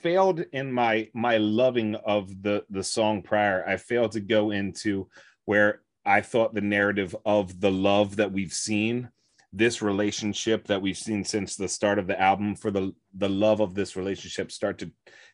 [0.02, 3.64] failed in my my loving of the the song prior.
[3.66, 5.08] I failed to go into
[5.46, 9.10] where I thought the narrative of the love that we've seen,
[9.52, 13.60] this relationship that we've seen since the start of the album, for the the love
[13.60, 14.90] of this relationship start to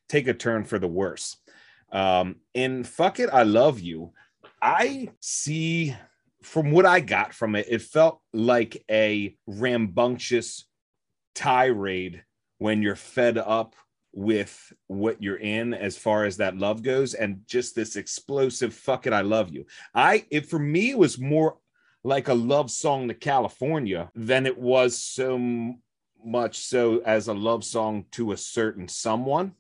[0.09, 1.37] take a turn for the worse.
[1.93, 4.13] Um, in Fuck It, I Love You,
[4.61, 5.95] I see
[6.43, 10.65] from what I got from it, it felt like a rambunctious
[11.35, 12.23] tirade
[12.59, 13.75] when you're fed up
[14.13, 19.07] with what you're in as far as that love goes and just this explosive fuck
[19.07, 19.67] it i love you.
[19.95, 21.59] I it for me it was more
[22.03, 25.75] like a love song to california than it was so
[26.25, 29.53] much so as a love song to a certain someone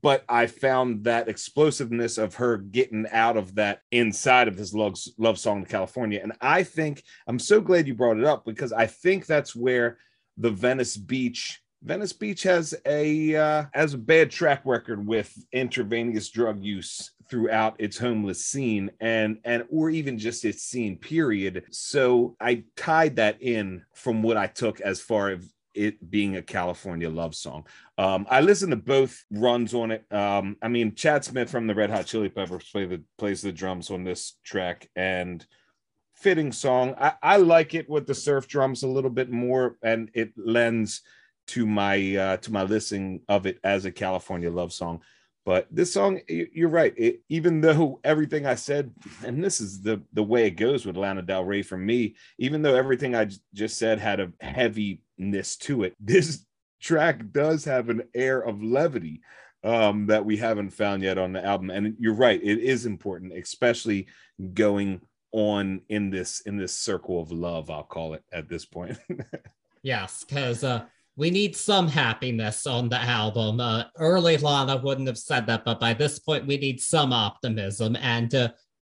[0.00, 4.96] but I found that explosiveness of her getting out of that inside of this love,
[5.18, 6.20] love song to California.
[6.22, 9.98] And I think I'm so glad you brought it up because I think that's where
[10.36, 16.30] the Venice Beach Venice Beach has a uh, has a bad track record with intravenous
[16.30, 21.64] drug use throughout its homeless scene and and or even just its scene period.
[21.70, 26.42] So I tied that in from what I took as far as it being a
[26.42, 27.66] California love song.
[27.98, 30.04] Um, I listened to both runs on it.
[30.12, 33.52] Um, I mean, Chad Smith from the Red Hot Chili Peppers play the, plays the
[33.52, 35.44] drums on this track and
[36.14, 36.94] fitting song.
[36.98, 41.02] I, I like it with the surf drums a little bit more, and it lends
[41.48, 45.02] to my uh, to my listening of it as a California love song.
[45.44, 46.94] But this song, you're right.
[46.96, 48.92] It, even though everything I said,
[49.24, 52.62] and this is the the way it goes with Lana Del Rey for me, even
[52.62, 56.44] though everything I just said had a heaviness to it, this
[56.80, 59.20] track does have an air of levity
[59.64, 61.70] um, that we haven't found yet on the album.
[61.70, 64.06] And you're right, it is important, especially
[64.54, 65.00] going
[65.32, 67.70] on in this in this circle of love.
[67.70, 68.98] I'll call it at this point.
[69.82, 70.84] yes, because uh,
[71.16, 73.60] we need some happiness on the album.
[73.60, 77.96] Uh, early Lana wouldn't have said that, but by this point, we need some optimism.
[77.96, 78.48] And uh,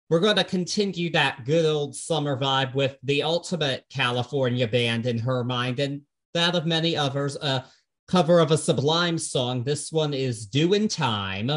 [0.10, 5.20] we're going to continue that good old summer vibe with the ultimate California band in
[5.20, 6.02] her mind and
[6.34, 7.36] that of many others.
[7.36, 7.66] A
[8.08, 9.64] cover of a Sublime song.
[9.64, 11.52] This one is Doin' Time.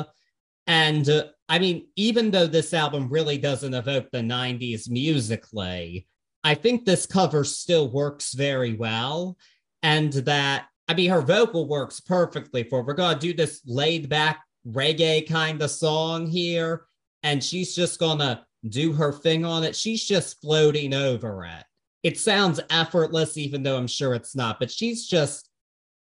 [0.66, 6.06] And uh, I mean, even though this album really doesn't evoke the 90s musically,
[6.44, 9.36] I think this cover still works very well
[9.82, 14.40] and that I mean her vocal works perfectly for we're gonna do this laid back
[14.66, 16.86] reggae kind of song here,
[17.22, 19.74] and she's just gonna do her thing on it.
[19.74, 21.64] She's just floating over it.
[22.02, 25.50] It sounds effortless, even though I'm sure it's not, but she's just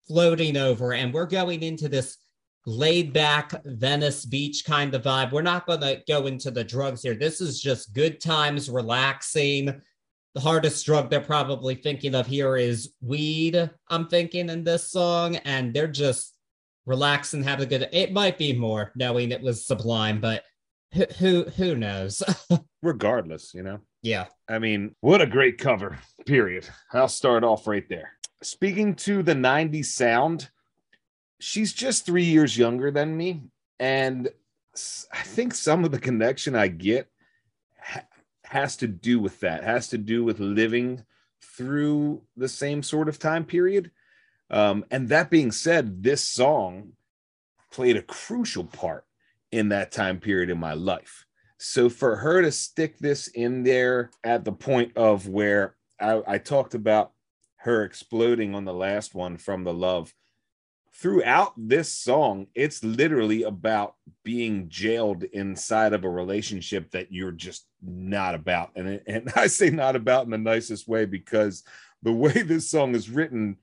[0.06, 2.16] floating over, and we're going into this
[2.66, 5.32] laid back Venice Beach kind of vibe.
[5.32, 7.14] We're not going to go into the drugs here.
[7.14, 9.80] This is just good times, relaxing
[10.34, 15.36] the hardest drug they're probably thinking of here is weed i'm thinking in this song
[15.36, 16.36] and they're just
[16.86, 20.44] relaxing have a good it might be more knowing it was sublime but
[20.92, 22.22] who who, who knows?
[22.82, 23.80] Regardless you know?
[24.02, 24.26] Yeah.
[24.48, 26.68] I mean what a great cover period.
[26.92, 28.12] I'll start off right there.
[28.42, 30.50] Speaking to the 90s sound
[31.38, 33.42] she's just three years younger than me
[33.78, 34.28] and
[35.10, 37.08] i think some of the connection i get
[38.50, 41.04] has to do with that, has to do with living
[41.40, 43.92] through the same sort of time period.
[44.50, 46.94] Um, and that being said, this song
[47.70, 49.04] played a crucial part
[49.52, 51.26] in that time period in my life.
[51.58, 56.38] So for her to stick this in there at the point of where I, I
[56.38, 57.12] talked about
[57.58, 60.12] her exploding on the last one from the love,
[61.00, 67.66] throughout this song, it's literally about being jailed inside of a relationship that you're just
[67.82, 68.70] not about.
[68.76, 71.64] And, and I say not about in the nicest way because
[72.02, 73.56] the way this song is written,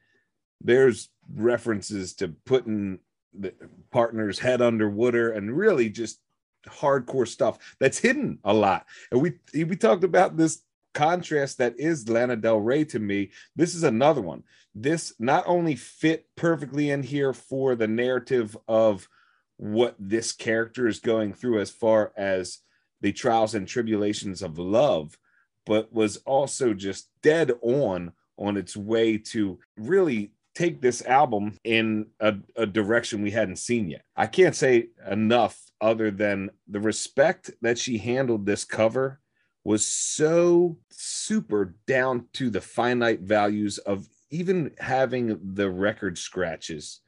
[0.62, 3.00] there's references to putting
[3.38, 3.54] the
[3.91, 6.19] partner's head under water and really just
[6.67, 8.86] hardcore stuff that's hidden a lot.
[9.12, 10.63] And we we talked about this
[10.97, 14.43] contrast that is Lana Del Rey to me, this is another one.
[14.80, 19.10] This not only fit perfectly in here for the narrative of
[19.58, 22.60] what this character is going through as far as
[23.02, 25.18] the trials and tribulations of love,
[25.66, 32.06] but was also just dead on on its way to really take this album in
[32.20, 34.04] a, a, direction we hadn't seen yet.
[34.16, 39.20] I can't say enough other than the respect that she handled this cover
[39.63, 47.02] was so super down to the finite values of even having the record scratches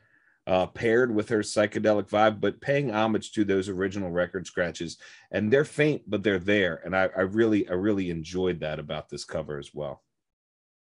[0.47, 4.97] uh, paired with her psychedelic vibe, but paying homage to those original record scratches.
[5.32, 6.82] And they're faint, but they're there.
[6.84, 10.01] And I, I really, I really enjoyed that about this cover as well.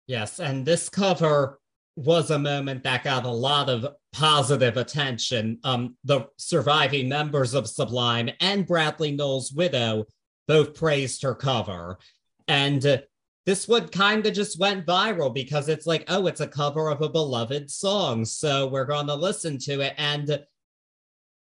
[0.08, 1.60] Yes, and this cover
[1.96, 5.60] was a moment that got a lot of positive attention.
[5.64, 10.06] Um, the surviving members of Sublime and Bradley Nowell's widow
[10.48, 12.00] both praised her cover.
[12.48, 12.98] And uh,
[13.46, 17.02] this one kind of just went viral because it's like, oh, it's a cover of
[17.02, 18.24] a beloved song.
[18.24, 19.94] So we're going to listen to it.
[19.98, 20.44] And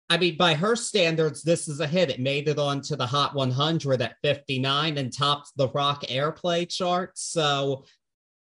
[0.10, 2.10] I mean, by her standards, this is a hit.
[2.10, 7.12] It made it onto the Hot 100 at 59 and topped the rock airplay chart.
[7.16, 7.86] So,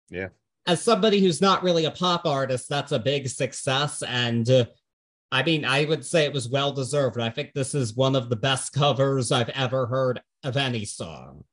[0.08, 0.28] yeah.
[0.66, 4.02] As somebody who's not really a pop artist, that's a big success.
[4.02, 4.66] And uh,
[5.32, 7.18] I mean, I would say it was well deserved.
[7.18, 11.44] I think this is one of the best covers I've ever heard of any song.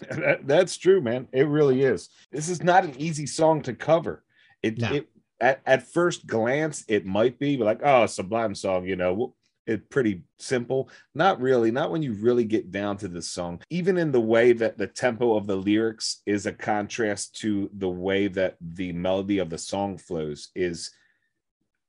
[0.10, 1.28] That, that's true, man.
[1.32, 2.08] It really is.
[2.30, 4.24] This is not an easy song to cover.
[4.62, 4.92] It, no.
[4.92, 5.08] it
[5.40, 9.34] at, at first glance, it might be like, oh, Sublime song, you know,
[9.66, 10.88] it's pretty simple.
[11.14, 13.60] Not really, not when you really get down to the song.
[13.70, 17.88] Even in the way that the tempo of the lyrics is a contrast to the
[17.88, 20.90] way that the melody of the song flows is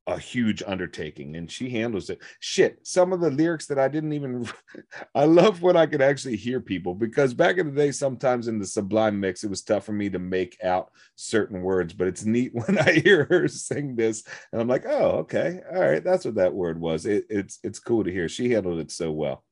[0.07, 2.21] a huge undertaking and she handles it.
[2.39, 4.47] Shit, some of the lyrics that I didn't even
[5.15, 8.59] I love when I could actually hear people because back in the day, sometimes in
[8.59, 12.25] the sublime mix, it was tough for me to make out certain words, but it's
[12.25, 16.25] neat when I hear her sing this and I'm like, oh, okay, all right, that's
[16.25, 17.05] what that word was.
[17.05, 18.27] It, it's it's cool to hear.
[18.27, 19.43] She handled it so well.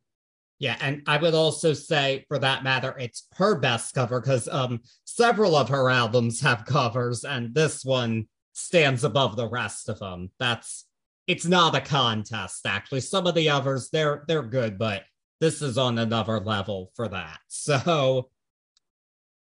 [0.59, 4.81] Yeah, and I would also say, for that matter, it's her best cover because um,
[5.05, 10.31] several of her albums have covers, and this one stands above the rest of them.
[10.39, 10.85] That's
[11.27, 13.01] it's not a contest, actually.
[13.01, 15.03] Some of the others they're they're good, but
[15.39, 17.39] this is on another level for that.
[17.47, 18.29] So,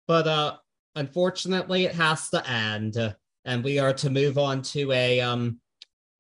[0.07, 0.57] but uh,
[0.95, 2.97] unfortunately, it has to end,
[3.45, 5.61] and we are to move on to a um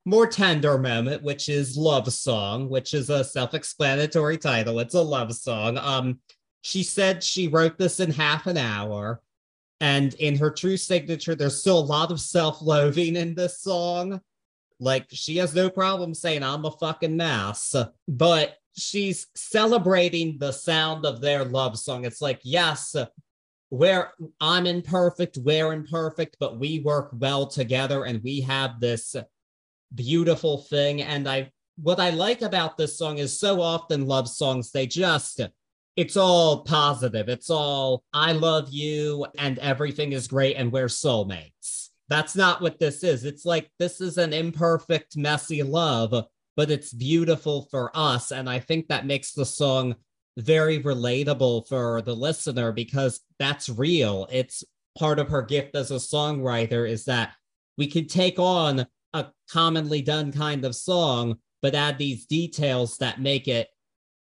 [0.04, 4.80] more tender moment, which is Love Song, which is a self-explanatory title.
[4.80, 5.76] It's a love song.
[5.76, 6.20] Um,
[6.62, 9.20] she said she wrote this in half an hour.
[9.80, 14.20] And in her true signature, there's still a lot of self-loathing in this song.
[14.80, 17.74] Like she has no problem saying I'm a fucking mess,
[18.06, 22.04] but she's celebrating the sound of their love song.
[22.04, 22.94] It's like, yes,
[23.70, 29.14] where I'm imperfect, we're imperfect, but we work well together and we have this
[29.94, 31.02] beautiful thing.
[31.02, 35.40] And I what I like about this song is so often love songs, they just
[35.98, 37.28] it's all positive.
[37.28, 41.88] It's all I love you and everything is great and we're soulmates.
[42.08, 43.24] That's not what this is.
[43.24, 46.14] It's like this is an imperfect, messy love,
[46.56, 48.30] but it's beautiful for us.
[48.30, 49.96] And I think that makes the song
[50.36, 54.28] very relatable for the listener because that's real.
[54.30, 54.62] It's
[54.96, 57.32] part of her gift as a songwriter is that
[57.76, 63.20] we can take on a commonly done kind of song, but add these details that
[63.20, 63.66] make it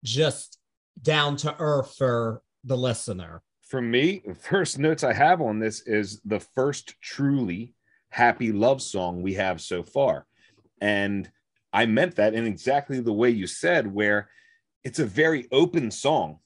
[0.04, 0.58] just
[1.02, 3.42] down to earth for the listener.
[3.62, 7.74] For me, first notes I have on this is the first truly
[8.10, 10.26] happy love song we have so far.
[10.82, 11.30] And
[11.72, 14.30] I meant that in exactly the way you said, where
[14.84, 16.40] it's a very open song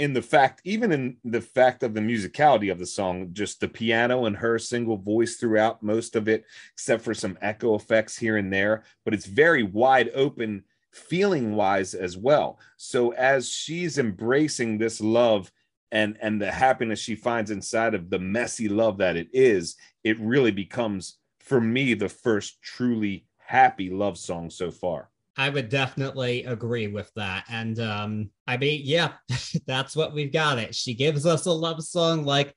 [0.00, 3.68] in the fact, even in the fact of the musicality of the song, just the
[3.68, 8.38] piano and her single voice throughout most of it, except for some echo effects here
[8.38, 12.58] and there, but it's very wide open feeling wise as well.
[12.76, 15.50] So as she's embracing this love
[15.92, 20.18] and and the happiness she finds inside of the messy love that it is, it
[20.20, 25.10] really becomes for me the first truly happy love song so far.
[25.36, 27.44] I would definitely agree with that.
[27.48, 29.12] And um, I mean, yeah,
[29.66, 30.74] that's what we've got it.
[30.74, 32.54] She gives us a love song like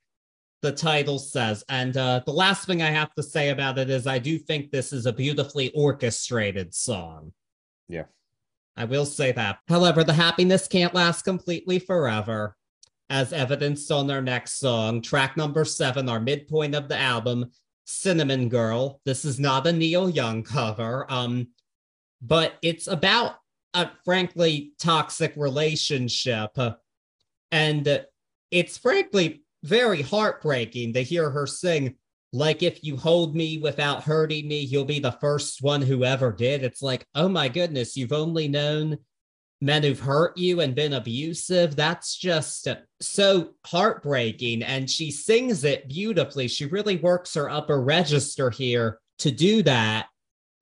[0.62, 1.64] the title says.
[1.70, 4.72] And uh, the last thing I have to say about it is I do think
[4.72, 7.32] this is a beautifully orchestrated song.
[7.88, 8.06] Yeah.
[8.76, 9.60] I will say that.
[9.68, 12.56] However, the happiness can't last completely forever,
[13.10, 17.52] as evidenced on our next song, track number seven, our midpoint of the album,
[17.86, 19.02] Cinnamon Girl.
[19.06, 21.06] This is not a Neil Young cover.
[21.10, 21.50] Um,
[22.22, 23.36] but it's about
[23.74, 26.58] a frankly toxic relationship.
[27.52, 28.06] And
[28.50, 31.96] it's frankly very heartbreaking to hear her sing,
[32.34, 36.32] like, if you hold me without hurting me, you'll be the first one who ever
[36.32, 36.64] did.
[36.64, 38.98] It's like, oh my goodness, you've only known
[39.62, 41.76] men who've hurt you and been abusive.
[41.76, 42.68] That's just
[43.00, 44.64] so heartbreaking.
[44.64, 46.48] And she sings it beautifully.
[46.48, 50.08] She really works her upper register here to do that.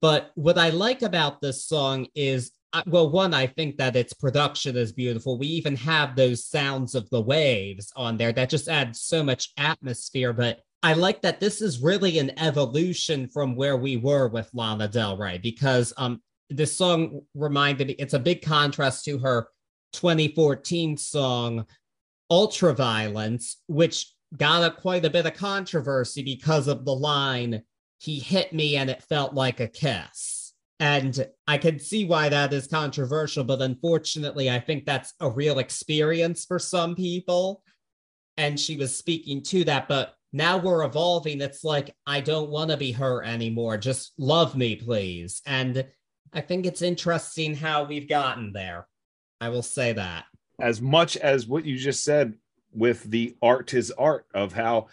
[0.02, 2.52] But what I like about this song is,
[2.86, 5.38] well, one, I think that its production is beautiful.
[5.38, 9.52] We even have those sounds of the waves on there that just add so much
[9.56, 10.32] atmosphere.
[10.32, 14.88] But I like that this is really an evolution from where we were with Lana
[14.88, 16.20] Del Rey because um,
[16.50, 19.48] this song reminded me, it's a big contrast to her
[19.92, 21.66] 2014 song,
[22.30, 27.62] Ultraviolence, which got a, quite a bit of controversy because of the line
[27.98, 30.54] he hit me and it felt like a kiss.
[30.80, 35.60] And I can see why that is controversial, but unfortunately, I think that's a real
[35.60, 37.62] experience for some people.
[38.36, 41.40] And she was speaking to that, but now we're evolving.
[41.40, 43.76] It's like, I don't want to be her anymore.
[43.76, 45.42] Just love me, please.
[45.46, 45.86] And
[46.32, 48.88] I think it's interesting how we've gotten there.
[49.40, 50.24] I will say that.
[50.60, 52.34] As much as what you just said
[52.72, 54.86] with the art is art of how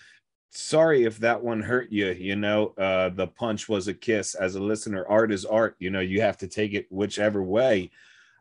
[0.51, 4.55] sorry if that one hurt you you know uh the punch was a kiss as
[4.55, 7.91] a listener art is art you know you have to take it whichever way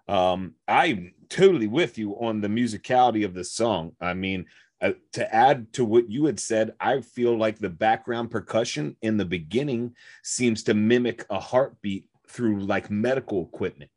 [0.08, 4.46] um i'm totally with you on the musicality of the song i mean
[4.80, 9.16] uh, to add to what you had said i feel like the background percussion in
[9.16, 13.90] the beginning seems to mimic a heartbeat through like medical equipment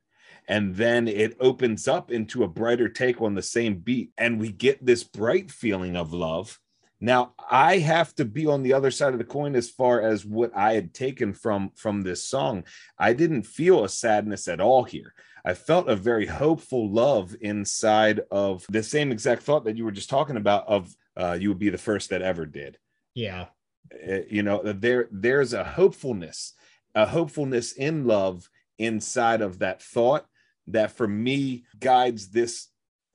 [0.47, 4.51] and then it opens up into a brighter take on the same beat and we
[4.51, 6.59] get this bright feeling of love
[7.03, 10.23] Now I have to be on the other side of the coin as far as
[10.23, 12.63] what I had taken from from this song.
[12.97, 15.13] I didn't feel a sadness at all here.
[15.43, 19.91] I felt a very hopeful love inside of the same exact thought that you were
[19.91, 22.77] just talking about of uh, you would be the first that ever did.
[23.13, 23.47] Yeah.
[23.93, 26.53] Uh, you know, there there's a hopefulness,
[26.95, 30.25] a hopefulness in love inside of that thought
[30.67, 32.67] that for me guides this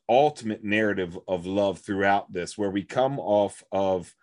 [0.09, 4.14] ultimate narrative of love throughout this, where we come off of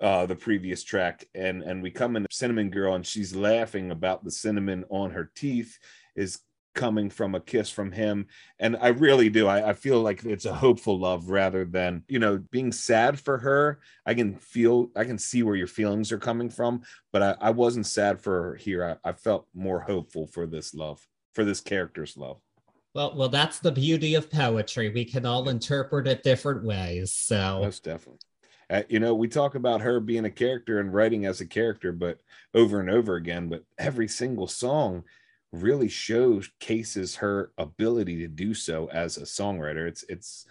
[0.00, 4.24] uh, the previous track and and we come in cinnamon girl and she's laughing about
[4.24, 5.78] the cinnamon on her teeth
[6.16, 6.40] is
[6.74, 8.26] coming from a kiss from him.
[8.58, 9.46] And i really do.
[9.46, 13.38] I, I, feel like it's a hopeful love rather than you know being sad for
[13.38, 13.80] her.
[14.04, 17.50] I can feel i can see where your feelings are coming from but i, I
[17.50, 18.98] wasn't sad for her here.
[19.04, 22.38] I, I felt more hopeful for this love for this character's love.
[22.94, 24.90] Well well that's the beauty of poetry.
[24.90, 27.60] We can all interpret it different ways so.
[27.62, 28.20] Most definitely.
[28.70, 31.92] Uh, you know we talk about her being a character and writing as a character
[31.92, 32.20] but
[32.54, 35.04] over and over again but every single song
[35.62, 39.86] really shows cases her ability to do so as a songwriter.
[39.86, 40.46] It's it's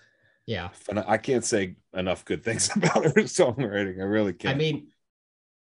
[0.46, 0.70] yeah.
[1.08, 4.00] I can't say enough good things about her songwriting.
[4.00, 4.56] I really can't.
[4.56, 4.88] I mean,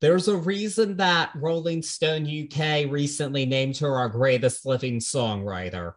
[0.02, 5.94] there's a reason that Rolling Stone UK recently named her our greatest living songwriter.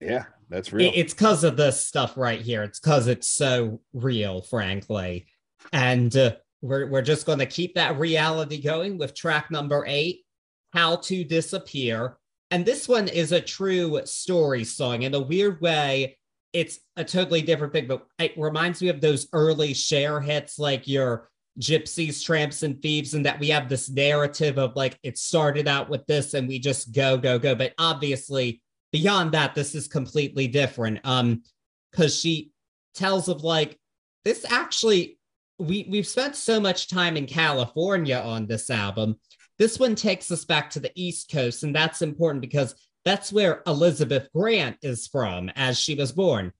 [0.00, 0.90] Yeah, that's real.
[0.94, 2.62] It's because of this stuff right here.
[2.62, 5.26] It's because it's so real, frankly.
[5.72, 10.24] And uh, we're, we're just going to keep that reality going with track number eight
[10.72, 12.16] How to Disappear.
[12.52, 15.02] And this one is a true story song.
[15.02, 16.18] In a weird way,
[16.52, 20.86] it's a totally different thing, but it reminds me of those early Cher hits, like
[20.86, 25.66] your gypsies, tramps, and thieves, and that we have this narrative of like it started
[25.66, 27.54] out with this and we just go, go, go.
[27.54, 28.60] But obviously,
[28.92, 31.00] beyond that, this is completely different.
[31.04, 31.42] Um,
[31.90, 32.50] because she
[32.94, 33.78] tells of like
[34.24, 35.18] this actually
[35.58, 39.18] we we've spent so much time in California on this album
[39.62, 43.62] this one takes us back to the East Coast, and that's important because that's where
[43.64, 46.52] Elizabeth Grant is from as she was born.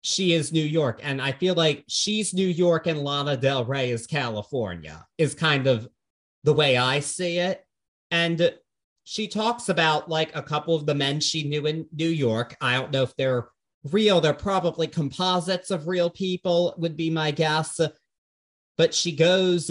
[0.00, 3.90] She is New York, and I feel like she's New York and Lana Del Rey
[3.90, 5.86] is California, is kind of
[6.44, 7.62] the way I see it.
[8.10, 8.54] And
[9.04, 12.56] she talks about like a couple of the men she knew in New York.
[12.58, 13.50] I don't know if they're
[13.92, 17.82] real, they're probably composites of real people, would be my guess.
[18.78, 19.70] But she goes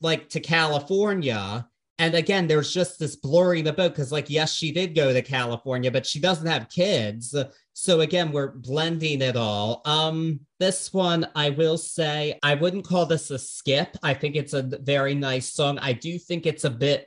[0.00, 1.66] like to California.
[1.98, 5.20] And again, there's just this blurring the boat because, like, yes, she did go to
[5.20, 7.34] California, but she doesn't have kids.
[7.74, 9.82] So again, we're blending it all.
[9.84, 13.96] Um, this one, I will say, I wouldn't call this a skip.
[14.02, 15.78] I think it's a very nice song.
[15.78, 17.06] I do think it's a bit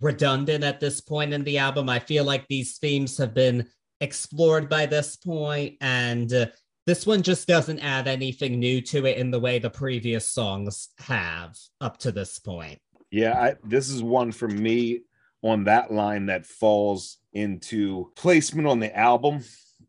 [0.00, 1.90] redundant at this point in the album.
[1.90, 3.68] I feel like these themes have been
[4.00, 6.46] explored by this point, and uh,
[6.86, 10.88] this one just doesn't add anything new to it in the way the previous songs
[10.98, 12.78] have up to this point.
[13.10, 15.00] Yeah, I, this is one for me
[15.42, 19.42] on that line that falls into placement on the album.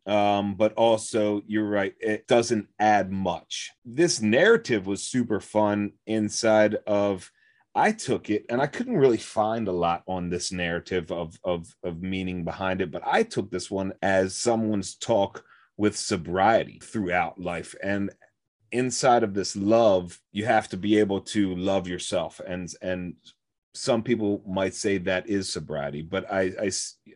[0.08, 3.72] Um, but also, you're right, it doesn't add much.
[3.86, 7.32] This narrative was super fun inside of.
[7.74, 11.74] I took it and I couldn't really find a lot on this narrative of, of,
[11.84, 15.46] of meaning behind it, but I took this one as someone's talk
[15.78, 17.76] with sobriety throughout life.
[17.84, 18.11] And
[18.72, 22.39] inside of this love you have to be able to love yourself.
[22.45, 23.15] And and
[23.74, 26.69] some people might say that is sobriety but i i,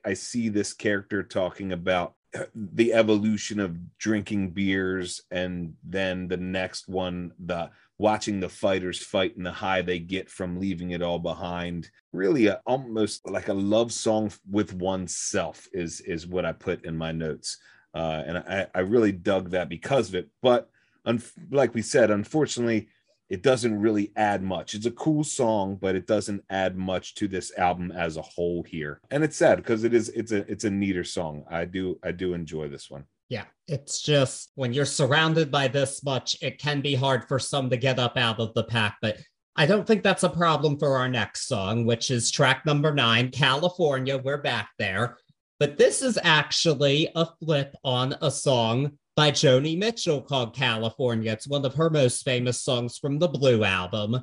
[0.06, 2.14] I see this character talking about
[2.56, 9.38] the evolution of drinking beers and then the next one the watching the fighters fight
[9.38, 11.89] and the high they get from leaving it all behind.
[12.12, 16.95] Really a, almost like a love song with oneself is is what i put in
[16.95, 17.58] my notes
[17.96, 20.30] uh, and I, I really dug that because of it.
[20.41, 20.70] But
[21.06, 22.89] un- like we said, unfortunately,
[23.30, 24.76] it doesn't really add much.
[24.76, 28.64] It's a cool song, but it doesn't add much to this album as a whole
[28.64, 29.00] here.
[29.10, 31.43] And it's sad because it is it's a it's a neater song.
[31.50, 33.06] I do I do enjoy this one.
[33.30, 37.72] Yeah, it's just when you're surrounded by this much, it can be hard for some
[37.72, 38.98] to get up out of the pack.
[39.02, 39.18] But
[39.56, 43.32] I don't think that's a problem for our next song, which is track number nine,
[43.32, 44.18] California.
[44.18, 45.18] We're back there.
[45.60, 51.32] But this is actually a flip on a song by Joni Mitchell called California.
[51.32, 54.22] It's one of her most famous songs from the Blue album.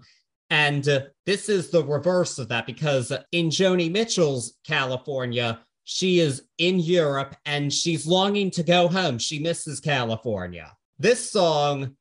[0.50, 6.42] And uh, this is the reverse of that because in Joni Mitchell's California, she is
[6.58, 9.18] in Europe and she's longing to go home.
[9.18, 10.70] She misses California.
[10.98, 11.96] This song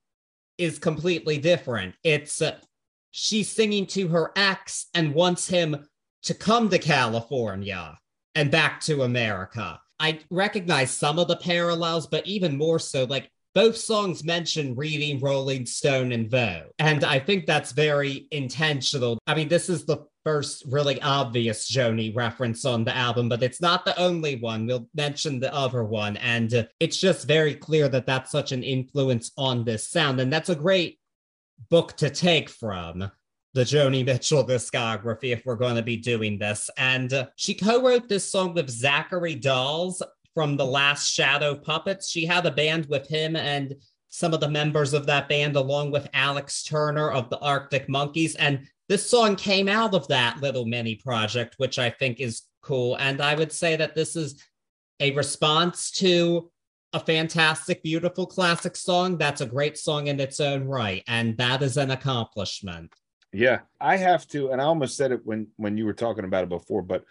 [0.57, 1.95] is completely different.
[2.03, 2.57] It's uh,
[3.11, 5.87] she's singing to her ex and wants him
[6.23, 7.97] to come to California
[8.35, 9.79] and back to America.
[9.99, 15.19] I recognize some of the parallels, but even more so, like both songs mention reading
[15.19, 16.71] Rolling Stone and Vogue.
[16.79, 19.19] And I think that's very intentional.
[19.27, 23.61] I mean, this is the first really obvious Joni reference on the album, but it's
[23.61, 24.67] not the only one.
[24.67, 26.17] We'll mention the other one.
[26.17, 30.19] And uh, it's just very clear that that's such an influence on this sound.
[30.19, 30.99] And that's a great
[31.69, 33.11] book to take from
[33.53, 36.69] the Joni Mitchell discography if we're going to be doing this.
[36.77, 40.01] And uh, she co wrote this song with Zachary Dawes
[40.33, 42.09] from the last Shadow Puppets.
[42.09, 43.75] She had a band with him and
[44.09, 48.35] some of the members of that band, along with Alex Turner of the Arctic Monkeys.
[48.35, 52.95] And this song came out of that little mini project, which I think is cool.
[52.97, 54.41] And I would say that this is
[54.99, 56.51] a response to
[56.93, 59.17] a fantastic, beautiful classic song.
[59.17, 61.03] That's a great song in its own right.
[61.07, 62.93] And that is an accomplishment.
[63.33, 66.43] Yeah, I have to, and I almost said it when when you were talking about
[66.43, 67.05] it before, but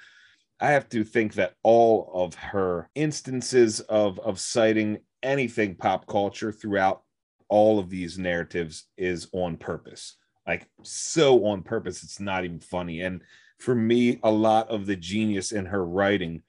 [0.61, 6.53] I have to think that all of her instances of of citing anything pop culture
[6.53, 7.03] throughout
[7.49, 10.17] all of these narratives is on purpose.
[10.47, 13.01] Like so on purpose it's not even funny.
[13.01, 13.23] And
[13.59, 16.43] for me a lot of the genius in her writing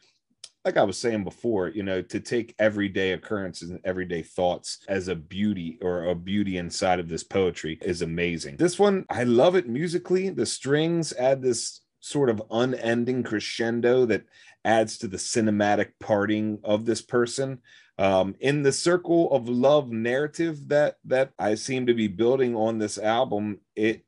[0.66, 5.08] like I was saying before, you know, to take everyday occurrences and everyday thoughts as
[5.08, 8.58] a beauty or a beauty inside of this poetry is amazing.
[8.58, 10.30] This one, I love it musically.
[10.30, 14.26] The strings add this sort of unending crescendo that
[14.64, 17.60] adds to the cinematic parting of this person
[17.98, 22.80] um, in the circle of love narrative that that I seem to be building on
[22.80, 24.06] this album, it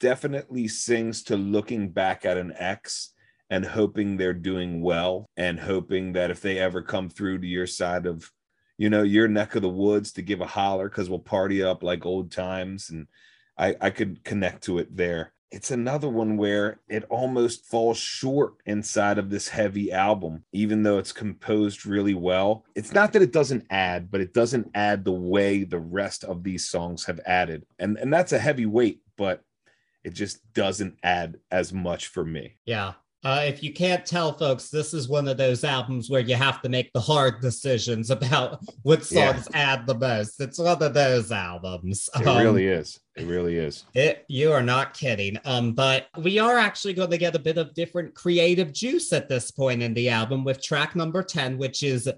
[0.00, 3.12] definitely sings to looking back at an ex
[3.50, 7.66] and hoping they're doing well and hoping that if they ever come through to your
[7.66, 8.30] side of
[8.78, 11.82] you know your neck of the woods to give a holler because we'll party up
[11.82, 13.06] like old times and
[13.58, 18.54] I, I could connect to it there it's another one where it almost falls short
[18.66, 22.64] inside of this heavy album, even though it's composed really well.
[22.74, 26.42] It's not that it doesn't add, but it doesn't add the way the rest of
[26.42, 27.64] these songs have added.
[27.78, 29.42] And, and that's a heavy weight, but
[30.02, 32.58] it just doesn't add as much for me.
[32.64, 32.94] Yeah.
[33.24, 36.62] Uh, if you can't tell, folks, this is one of those albums where you have
[36.62, 39.72] to make the hard decisions about what songs yeah.
[39.72, 40.40] add the most.
[40.40, 42.08] It's one of those albums.
[42.14, 43.00] It um, really is.
[43.16, 43.84] It really is.
[43.94, 45.38] It, you are not kidding.
[45.44, 49.28] Um, but we are actually going to get a bit of different creative juice at
[49.28, 52.08] this point in the album with track number 10, which is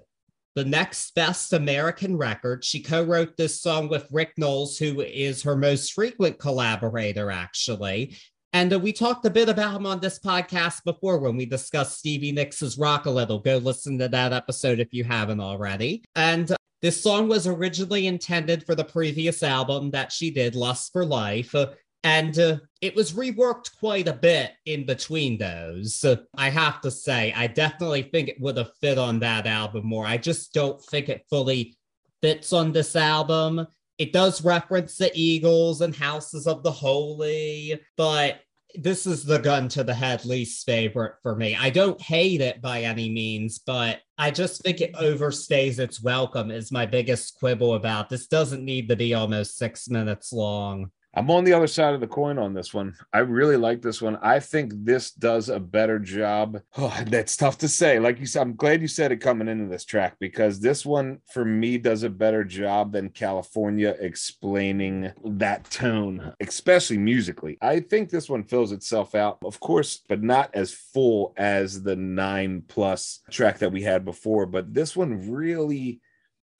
[0.55, 2.63] the next best American record.
[2.65, 8.17] She co wrote this song with Rick Nowels, who is her most frequent collaborator, actually.
[8.53, 11.99] And uh, we talked a bit about him on this podcast before when we discussed
[11.99, 13.39] Stevie Nicks' Rock a Little.
[13.39, 16.03] Go listen to that episode if you haven't already.
[16.15, 20.91] And uh, this song was originally intended for the previous album that she did, Lust
[20.91, 21.53] for Life.
[21.53, 21.67] Uh,
[22.03, 26.05] and uh, it was reworked quite a bit in between those.
[26.35, 30.05] I have to say, I definitely think it would have fit on that album more.
[30.05, 31.77] I just don't think it fully
[32.21, 33.67] fits on this album
[33.99, 38.39] it does reference the Eagles and Houses of the Holy, but
[38.75, 41.55] this is the gun to the head least favorite for me.
[41.55, 46.49] I don't hate it by any means, but I just think it overstays its welcome,
[46.49, 48.27] is my biggest quibble about this.
[48.27, 50.91] Doesn't need to be almost six minutes long.
[51.13, 52.95] I'm on the other side of the coin on this one.
[53.11, 54.17] I really like this one.
[54.21, 56.61] I think this does a better job.
[56.77, 57.99] Oh, that's tough to say.
[57.99, 61.19] Like you said, I'm glad you said it coming into this track because this one
[61.31, 67.57] for me does a better job than California explaining that tone, especially musically.
[67.61, 71.95] I think this one fills itself out, of course, but not as full as the
[71.95, 74.45] nine plus track that we had before.
[74.45, 76.01] But this one really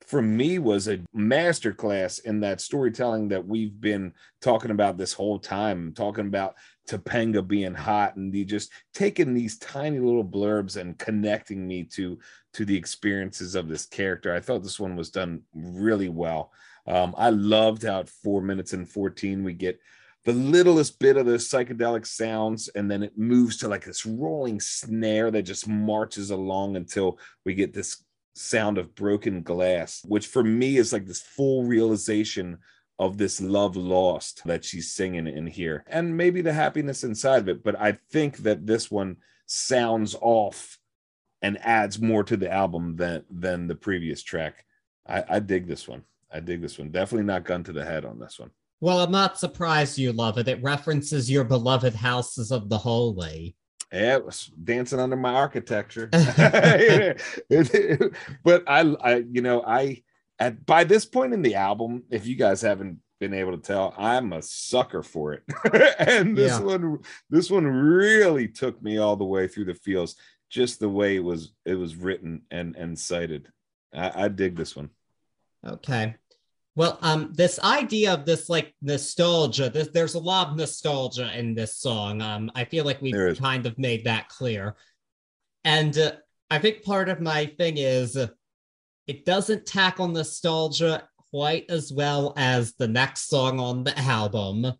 [0.10, 5.38] for me was a masterclass in that storytelling that we've been talking about this whole
[5.38, 6.56] time, talking about
[6.90, 12.18] Topanga being hot and the just taking these tiny little blurbs and connecting me to
[12.56, 14.34] to the experiences of this character.
[14.34, 16.52] I thought this one was done really well.
[16.88, 19.80] Um, I loved how at four minutes and 14 we get
[20.26, 24.60] the littlest bit of those psychedelic sounds and then it moves to like this rolling
[24.60, 28.04] snare that just marches along until we get this
[28.40, 32.58] sound of broken glass, which for me is like this full realization
[32.98, 37.50] of this love lost that she's singing in here, and maybe the happiness inside of
[37.50, 37.64] it.
[37.64, 40.78] But I think that this one sounds off
[41.42, 44.66] and adds more to the album than than the previous track.
[45.08, 46.04] I, I dig this one.
[46.32, 46.92] I dig this one.
[46.92, 48.52] Definitely not gun to the head on this one.
[48.82, 50.48] Well, I'm not surprised you love it.
[50.48, 53.56] It references your beloved houses of the holy.
[53.92, 56.10] Yeah, it was dancing under my architecture.
[58.44, 60.04] but I, I, you know, I
[60.40, 63.94] at by this point in the album, if you guys haven't been able to tell,
[63.98, 65.44] I'm a sucker for it.
[66.00, 66.62] and this yeah.
[66.62, 70.16] one, this one really took me all the way through the feels,
[70.50, 73.52] just the way it was it was written and and cited.
[73.94, 74.90] I, I dig this one.
[75.66, 76.16] Okay.
[76.80, 81.54] Well, um, this idea of this like nostalgia, this, there's a lot of nostalgia in
[81.54, 82.22] this song.
[82.22, 84.78] Um, I feel like we've kind of made that clear.
[85.66, 86.14] And uh,
[86.50, 88.28] I think part of my thing is uh,
[89.08, 94.72] it doesn't tackle nostalgia quite as well as the next song on the album,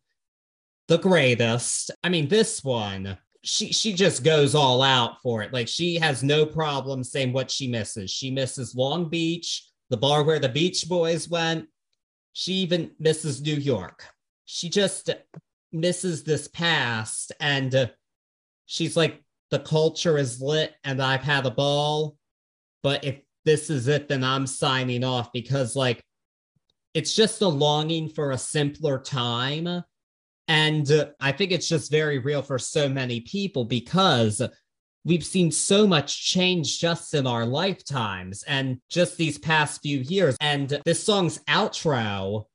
[0.88, 1.92] The Greatest.
[2.02, 5.52] I mean, this one, she she just goes all out for it.
[5.52, 8.10] Like she has no problem saying what she misses.
[8.10, 11.68] She misses Long Beach, the bar where the Beach Boys went.
[12.34, 14.06] She even misses New York.
[14.46, 15.10] She just
[15.72, 17.88] misses this past and uh,
[18.66, 22.18] she's like the culture is lit and I've had a ball,
[22.82, 26.04] but if this is it then I'm signing off because like
[26.94, 29.84] it's just a longing for a simpler time
[30.48, 34.42] and uh, I think it's just very real for so many people because
[35.10, 40.38] we've seen so much change just in our lifetimes and just these past few years.
[40.40, 42.46] And this song's outro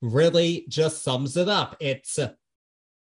[0.00, 1.76] really just sums it up.
[1.80, 2.18] It's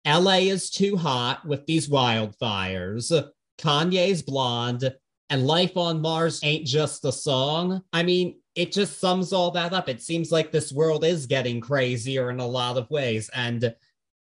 [0.05, 4.93] LA is too hot with these wildfires, Kanye's blonde,
[5.29, 7.83] and Life on Mars ain't just a song.
[7.93, 9.89] I mean, it just sums all that up.
[9.89, 13.31] It seems like this world is getting crazier in a lot of ways.
[13.35, 13.73] And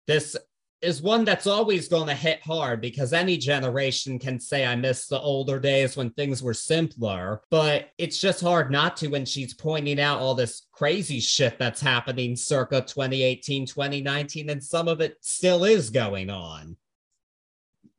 [0.07, 0.37] this
[0.83, 5.07] is one that's always going to hit hard because any generation can say, I miss
[5.07, 7.41] the older days when things were simpler.
[7.49, 11.81] But it's just hard not to when she's pointing out all this crazy shit that's
[11.81, 16.75] happening circa 2018, 2019, and some of it still is going on.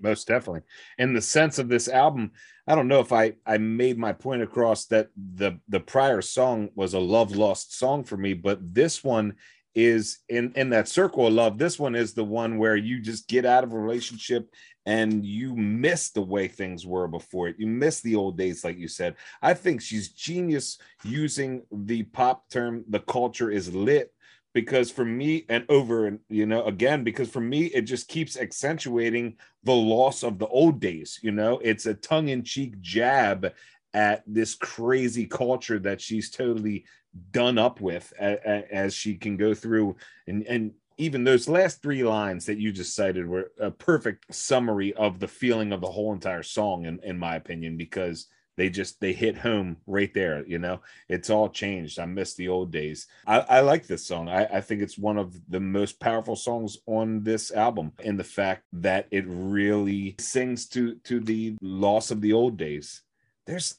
[0.00, 0.62] Most definitely.
[0.98, 2.32] In the sense of this album,
[2.66, 6.70] I don't know if I I made my point across that the the prior song
[6.74, 9.36] was a love lost song for me, but this one
[9.74, 13.26] is in in that circle of love this one is the one where you just
[13.28, 14.48] get out of a relationship
[14.86, 17.56] and you miss the way things were before it.
[17.58, 19.16] You miss the old days like you said.
[19.40, 24.12] I think she's genius using the pop term the culture is lit
[24.52, 28.36] because for me and over and you know again because for me it just keeps
[28.36, 31.60] accentuating the loss of the old days you know?
[31.62, 33.52] It's a tongue-in-cheek jab
[33.94, 36.84] at this crazy culture that she's totally
[37.30, 39.96] done up with as, she can go through.
[40.26, 44.94] And and even those last three lines that you just cited were a perfect summary
[44.94, 49.00] of the feeling of the whole entire song in, in my opinion because they just
[49.00, 50.80] they hit home right there you know?
[51.08, 51.98] It's all changed.
[51.98, 53.08] I miss the old days.
[53.26, 54.28] I, I like this song.
[54.28, 57.90] I, I think it's one of the most powerful songs on this album.
[58.04, 63.02] In the fact that it really sings to to the loss of the old days
[63.46, 63.78] there's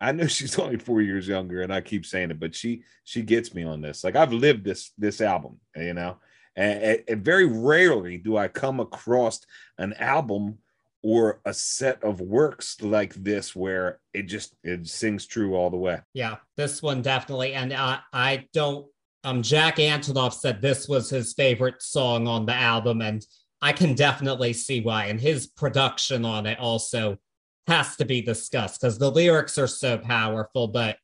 [0.00, 3.22] I know she's only four years younger, and I keep saying it, but she she
[3.22, 4.04] gets me on this.
[4.04, 6.18] Like I've lived this this album, you know,
[6.54, 9.40] and, and very rarely do I come across
[9.78, 10.58] an album
[11.02, 15.76] or a set of works like this where it just it sings true all the
[15.76, 16.00] way.
[16.14, 18.86] Yeah, this one definitely, and I I don't.
[19.24, 23.24] Um, Jack Antonoff said this was his favorite song on the album, and
[23.60, 25.06] I can definitely see why.
[25.06, 27.18] And his production on it also
[27.66, 30.98] has to be discussed because the lyrics are so powerful, but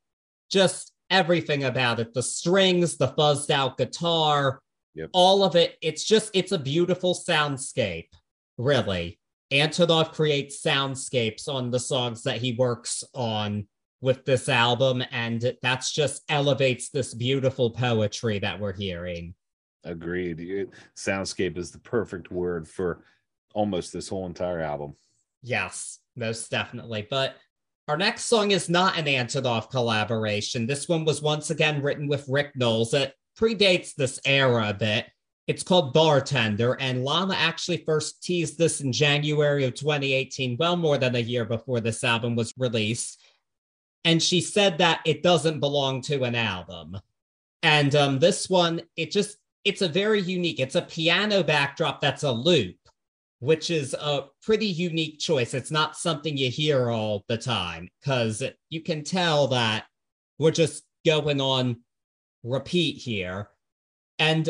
[0.51, 4.61] just everything about it the strings, the fuzzed out guitar,
[4.95, 5.11] yep.
[5.13, 5.77] all of it.
[5.83, 8.09] It's just, it's a beautiful soundscape,
[8.59, 9.19] really.
[9.53, 13.67] Antonoff creates soundscapes on the songs that he works on
[14.01, 19.35] with this album, and that's just elevates this beautiful poetry that we're hearing.
[19.85, 20.69] Agreed.
[20.97, 23.05] Soundscape is the perfect word for
[23.53, 24.95] almost this whole entire album.
[25.43, 27.07] Yes most definitely.
[27.09, 27.37] But
[27.89, 30.67] our next song is not an Antonoff collaboration.
[30.67, 32.95] This one was once again written with Rick Nowels.
[32.95, 35.07] It predates this era a bit.
[35.49, 40.99] It's called Bartender, and Lana actually first teased this in January of 2018, well more
[40.99, 43.21] than a year before this album was released.
[44.05, 46.97] And she said that it doesn't belong to an album.
[47.65, 52.23] And um, this one, it just, it's a very unique, it's a piano backdrop that's
[52.23, 52.77] a loop
[53.43, 55.53] which is a pretty unique choice.
[55.53, 58.41] It's not something you hear all the time because
[58.71, 59.87] you can tell that
[60.39, 61.81] we're just going on
[62.45, 63.49] repeat here.
[64.21, 64.49] And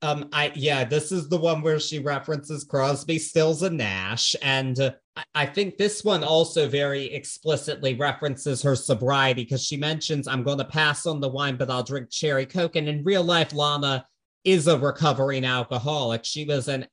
[0.00, 4.80] um, I yeah, this is the one where she references Crosby, Stills, and Nash, and
[4.80, 4.92] uh,
[5.34, 10.58] I think this one also very explicitly references her sobriety because she mentions, "I'm going
[10.58, 14.06] to pass on the wine, but I'll drink cherry coke." And in real life, Lana
[14.44, 16.24] is a recovering alcoholic.
[16.24, 16.86] She was an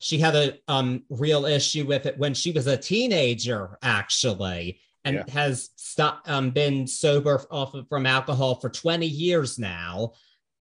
[0.00, 5.16] she had a um, real issue with it when she was a teenager, actually, and
[5.16, 5.30] yeah.
[5.30, 10.12] has stopped um, been sober off of, from alcohol for 20 years now.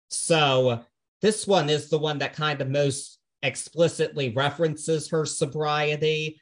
[0.09, 0.86] So
[1.21, 6.39] this one is the one that kind of most explicitly references her sobriety.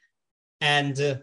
[0.60, 1.16] And uh,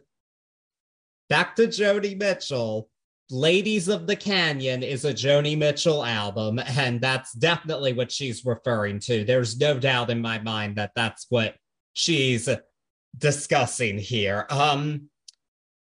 [1.29, 2.89] back to Joni Mitchell.
[3.29, 8.99] Ladies of the Canyon is a Joni Mitchell album, and that's definitely what she's referring
[8.99, 9.23] to.
[9.23, 11.55] There's no doubt in my mind that that's what
[11.93, 12.49] she's
[13.17, 14.45] discussing here.
[14.49, 15.09] Um,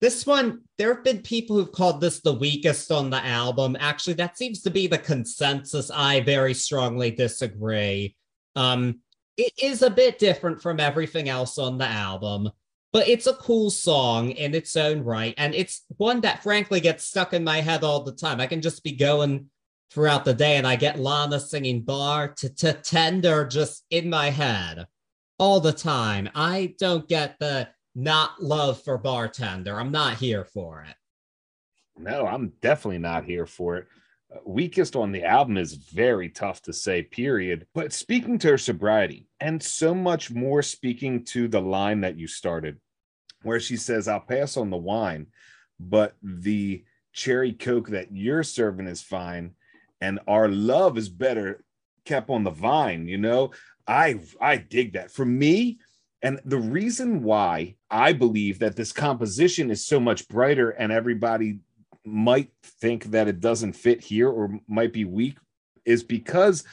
[0.02, 3.76] this one, there have been people who've called this the weakest on the album.
[3.80, 5.92] Actually, that seems to be the consensus.
[5.92, 8.16] I very strongly disagree.
[8.56, 9.00] Um,
[9.36, 12.50] it is a bit different from everything else on the album
[12.92, 15.34] but it's a cool song in its own right.
[15.38, 18.42] And it's one that frankly gets stuck in my head all the time.
[18.42, 19.50] I can just be going
[19.92, 24.30] throughout the day and I get Lana singing bar to, to tender just in my
[24.30, 24.88] head
[25.40, 26.30] all the time.
[26.36, 29.80] I don't get the not love for bartender.
[29.80, 30.96] I'm not here for it.
[31.98, 33.88] No, I'm definitely not here for it.
[34.34, 37.66] Uh, weakest on the album is very tough to say, period.
[37.74, 42.28] But speaking to her sobriety, and so much more speaking to the line that you
[42.28, 42.80] started,
[43.42, 45.28] where she says, I'll pass on the wine,
[45.80, 46.84] but the
[47.14, 49.56] cherry coke that you're serving is fine,
[50.00, 51.64] and our love is better
[52.06, 53.52] kept on the vine, you know.
[53.90, 55.12] I I dig that.
[55.12, 55.80] For me,
[56.22, 61.60] and the reason why I believe that this composition is so much brighter and everybody
[62.06, 65.38] might think that it doesn't fit here or might be weak
[65.86, 66.64] is because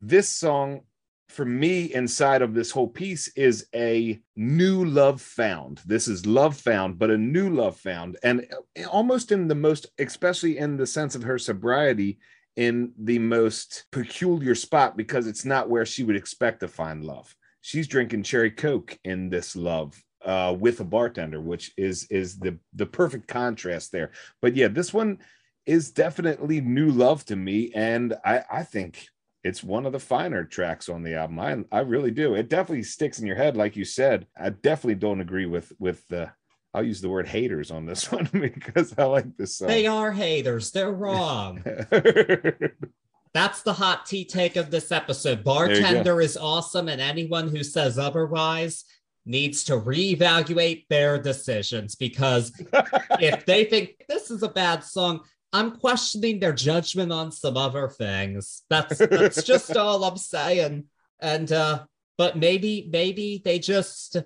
[0.00, 0.82] this song
[1.28, 6.56] for me inside of this whole piece is a new love found this is love
[6.56, 8.46] found but a new love found and
[8.90, 12.18] almost in the most especially in the sense of her sobriety
[12.56, 17.34] in the most peculiar spot because it's not where she would expect to find love
[17.62, 22.58] she's drinking cherry coke in this love uh, with a bartender, which is is the
[22.74, 24.10] the perfect contrast there.
[24.42, 25.18] But yeah, this one
[25.64, 29.06] is definitely new love to me, and I I think
[29.42, 31.40] it's one of the finer tracks on the album.
[31.40, 32.34] I I really do.
[32.34, 34.26] It definitely sticks in your head, like you said.
[34.36, 36.30] I definitely don't agree with with the.
[36.74, 39.68] I'll use the word haters on this one because I like this song.
[39.68, 40.70] They are haters.
[40.70, 41.62] They're wrong.
[43.34, 45.42] That's the hot tea take of this episode.
[45.42, 48.84] Bartender is awesome, and anyone who says otherwise
[49.24, 52.52] needs to reevaluate their decisions because
[53.20, 55.20] if they think this is a bad song,
[55.52, 58.62] I'm questioning their judgment on some other things.
[58.68, 60.84] That's that's just all I'm saying.
[61.20, 61.84] And uh
[62.18, 64.16] but maybe maybe they just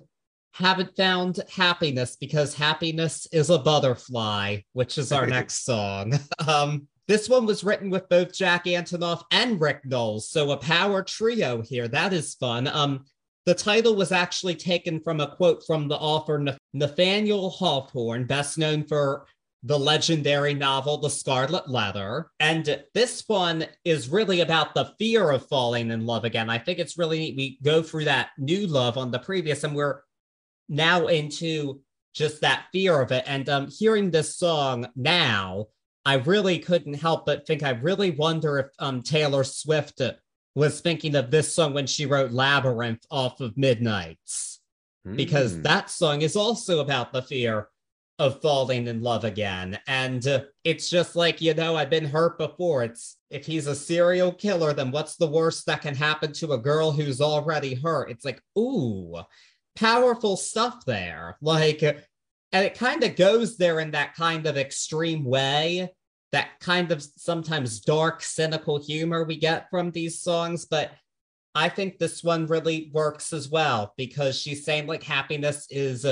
[0.57, 6.13] haven't found happiness because happiness is a butterfly, which is our next song.
[6.47, 11.01] Um this one was written with both Jack Antonoff and Rick Nowels, so a power
[11.01, 11.87] trio here.
[11.87, 12.67] That is fun.
[12.67, 13.05] Um,
[13.45, 18.83] the title was actually taken from a quote from the author Nathaniel Hawthorne, best known
[18.83, 19.25] for
[19.63, 22.29] the legendary novel The Scarlet Letter.
[22.41, 26.49] And this one is really about the fear of falling in love again.
[26.49, 27.37] I think it's really neat.
[27.37, 30.01] We go through that new love on the previous, and we're
[30.69, 31.81] now into
[32.13, 33.23] just that fear of it.
[33.27, 35.67] And um, hearing this song now,
[36.05, 40.01] I really couldn't help but think I really wonder if um, Taylor Swift
[40.55, 44.59] was thinking of this song when she wrote Labyrinth off of Midnights,
[45.07, 45.15] mm.
[45.15, 45.61] because hmm.
[45.63, 47.67] that song is also about the fear
[48.19, 49.77] of falling in love again.
[49.87, 52.83] And uh, it's just like, you know, I've been hurt before.
[52.83, 56.57] It's if he's a serial killer, then what's the worst that can happen to a
[56.57, 58.09] girl who's already hurt?
[58.09, 59.17] It's like, ooh,
[59.77, 61.37] powerful stuff there.
[61.41, 65.93] Like, and it kind of goes there in that kind of extreme way
[66.31, 70.65] that kind of sometimes dark, cynical humor we get from these songs.
[70.65, 70.91] But
[71.55, 76.05] I think this one really works as well because she's saying like happiness is,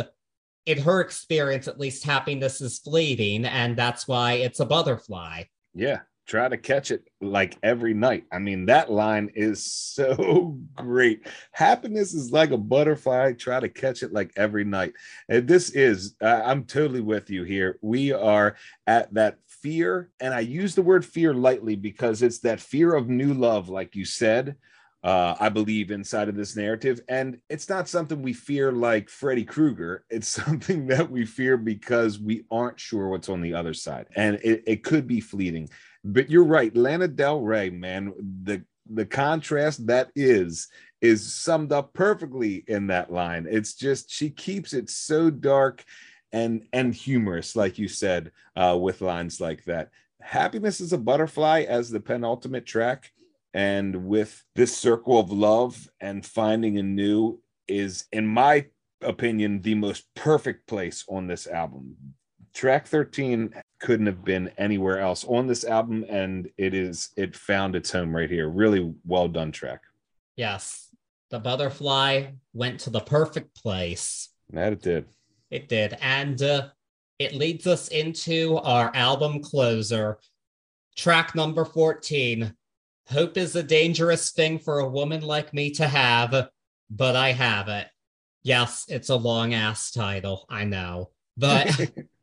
[0.66, 5.44] in her experience at least, happiness is fleeting, and that's why it's a butterfly.
[5.76, 8.26] Yeah, try to catch it like every night.
[8.32, 11.28] I mean, that line is so great.
[11.52, 13.34] Happiness is like a butterfly.
[13.34, 14.94] Try to catch it like every night.
[15.30, 17.80] And this is, uh, I'm totally with you here.
[17.82, 18.56] We are
[18.88, 23.10] at that fear, and I use the word fear lightly because it's that fear of
[23.10, 24.56] new love, like you said.
[25.04, 29.44] Uh, I believe inside of this narrative, and it's not something we fear like Freddy
[29.44, 30.04] Krueger.
[30.10, 34.40] It's something that we fear because we aren't sure what's on the other side, and
[34.44, 35.70] it, it could be fleeting.
[36.08, 38.14] But you're right, Lana Del Rey, man.
[38.44, 40.68] The the contrast that is
[41.02, 43.48] is summed up perfectly in that line.
[43.50, 45.84] It's just she keeps it so dark
[46.32, 49.90] and and humorous, like you said, uh, with lines like that.
[50.22, 53.12] Happiness is a butterfly as the penultimate track,
[53.56, 58.68] and with this circle of love and finding a new is, in my
[59.02, 61.96] opinion, the most perfect place on this album.
[62.54, 63.54] Track 13
[63.86, 68.16] couldn't have been anywhere else on this album, and it is it found its home
[68.16, 68.50] right here.
[68.50, 69.82] Really well done track.
[70.36, 70.90] Yes,
[71.30, 74.30] the butterfly went to the perfect place.
[74.50, 75.06] That it did.
[75.52, 75.98] It did.
[76.02, 76.70] And uh,
[77.20, 80.20] it leads us into our album closer,
[80.98, 82.54] track number 14.
[83.08, 86.50] Hope is a dangerous thing for a woman like me to have,
[86.90, 87.88] but I have it.
[88.44, 91.92] Yes, it's a long ass title, I know, but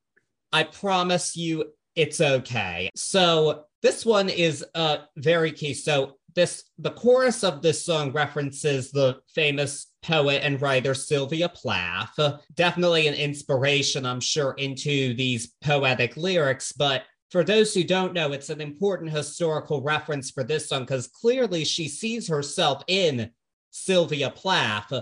[0.52, 2.90] I promise you it's okay.
[2.94, 5.74] So, this one is uh very key.
[5.74, 12.18] So, this the chorus of this song references the famous poet and writer Sylvia Plath.
[12.54, 16.72] Definitely an inspiration, I'm sure, into these poetic lyrics.
[16.72, 21.06] But for those who don't know, it's an important historical reference for this song because
[21.06, 23.30] clearly she sees herself in
[23.70, 24.92] Sylvia Plath.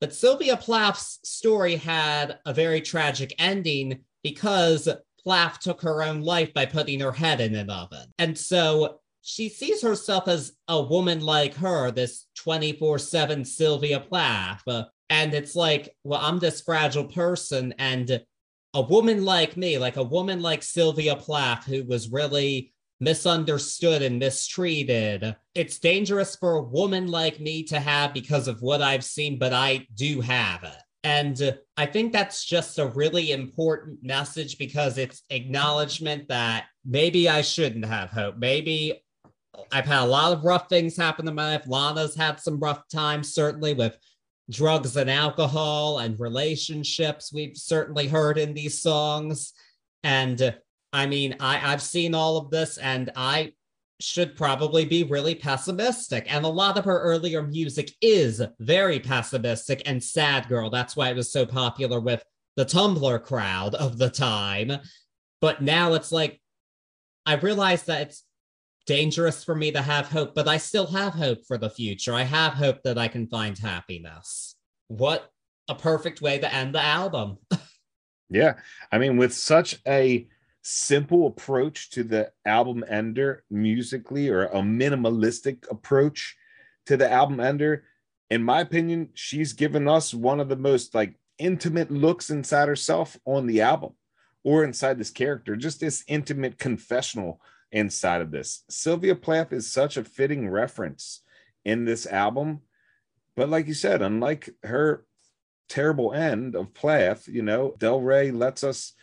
[0.00, 4.88] But Sylvia Plath's story had a very tragic ending because
[5.22, 8.12] Plath took her own life by putting her head in an oven.
[8.18, 14.64] And so she sees herself as a woman like her, this 24 7 Sylvia Plath.
[15.08, 17.72] And it's like, well, I'm this fragile person.
[17.78, 18.20] And
[18.74, 24.18] a woman like me, like a woman like Sylvia Plath, who was really misunderstood and
[24.18, 29.38] mistreated, it's dangerous for a woman like me to have because of what I've seen,
[29.38, 30.82] but I do have it.
[31.04, 37.28] And uh, I think that's just a really important message because it's acknowledgement that maybe
[37.28, 38.36] I shouldn't have hope.
[38.38, 39.04] Maybe
[39.72, 41.66] I've had a lot of rough things happen in my life.
[41.66, 43.96] Lana's had some rough times, certainly with
[44.50, 47.32] drugs and alcohol and relationships.
[47.32, 49.52] We've certainly heard in these songs.
[50.02, 50.52] And uh,
[50.92, 53.52] I mean, I, I've seen all of this and I
[54.00, 56.32] should probably be really pessimistic.
[56.32, 60.70] And a lot of her earlier music is very pessimistic and sad girl.
[60.70, 62.22] That's why it was so popular with
[62.56, 64.72] the Tumblr crowd of the time.
[65.40, 66.40] But now it's like,
[67.24, 68.24] I realize that it's
[68.86, 72.14] dangerous for me to have hope, but I still have hope for the future.
[72.14, 74.54] I have hope that I can find happiness.
[74.88, 75.30] What
[75.68, 77.38] a perfect way to end the album.
[78.30, 78.54] yeah.
[78.92, 80.28] I mean, with such a
[80.68, 86.36] simple approach to the album ender musically, or a minimalistic approach
[86.86, 87.84] to the album ender,
[88.30, 93.16] in my opinion, she's given us one of the most like intimate looks inside herself
[93.24, 93.92] on the album
[94.42, 97.40] or inside this character, just this intimate confessional
[97.70, 98.64] inside of this.
[98.68, 101.22] Sylvia Plath is such a fitting reference
[101.64, 102.62] in this album.
[103.36, 105.04] But like you said, unlike her
[105.68, 108.94] terrible end of Plath, you know, Del Rey lets us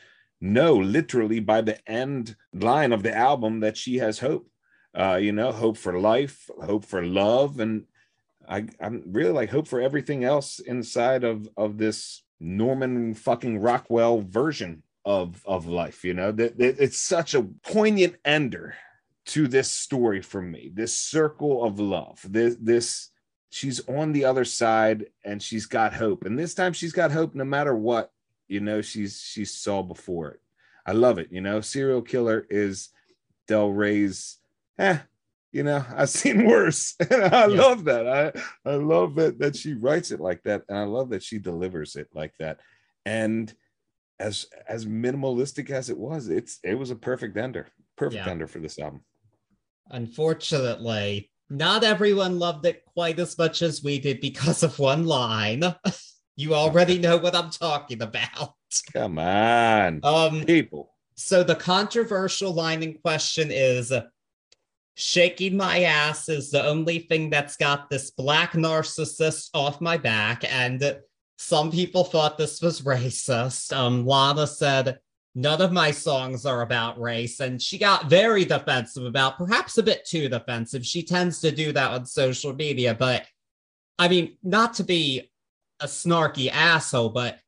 [0.43, 4.47] know literally by the end line of the album that she has hope.
[4.93, 7.85] Uh, you know, hope for life, hope for love, and
[8.47, 14.21] I, I'm really like hope for everything else inside of of this Norman fucking Rockwell
[14.21, 16.31] version of of life you know?
[16.31, 18.75] That it's such a poignant ender
[19.27, 23.09] to this story for me this circle of love this this
[23.49, 26.25] she's on the other side and she's got hope.
[26.25, 28.11] And this time she's got hope no matter what
[28.47, 30.41] you know she's she saw before it
[30.85, 32.89] i love it you know serial killer is
[33.47, 34.37] del rey's
[34.77, 34.97] eh
[35.51, 37.61] you know i've seen worse and i yeah.
[37.61, 41.09] love that i i love that that she writes it like that and i love
[41.09, 42.59] that she delivers it like that
[43.05, 43.53] and
[44.19, 47.67] as as minimalistic as it was, it's it was a perfect ender,
[47.97, 48.31] perfect yeah.
[48.31, 49.01] ender for this album.
[49.89, 55.61] Unfortunately, not everyone loved it quite as much as we did because of one line.
[56.35, 58.53] you already know what I'm talking about.
[58.93, 60.91] Come on, um, people.
[61.15, 63.93] So the controversial line in question is
[64.95, 70.43] shaking my ass is the only thing that's got this black narcissist off my back
[70.51, 70.97] and
[71.37, 73.75] some people thought this was racist.
[73.75, 74.99] Um, Lana said,
[75.35, 77.39] None of my songs are about race.
[77.39, 80.85] And she got very defensive about, perhaps a bit too defensive.
[80.85, 82.93] She tends to do that on social media.
[82.93, 83.25] But
[83.97, 85.31] I mean, not to be
[85.83, 87.39] a snarky asshole, but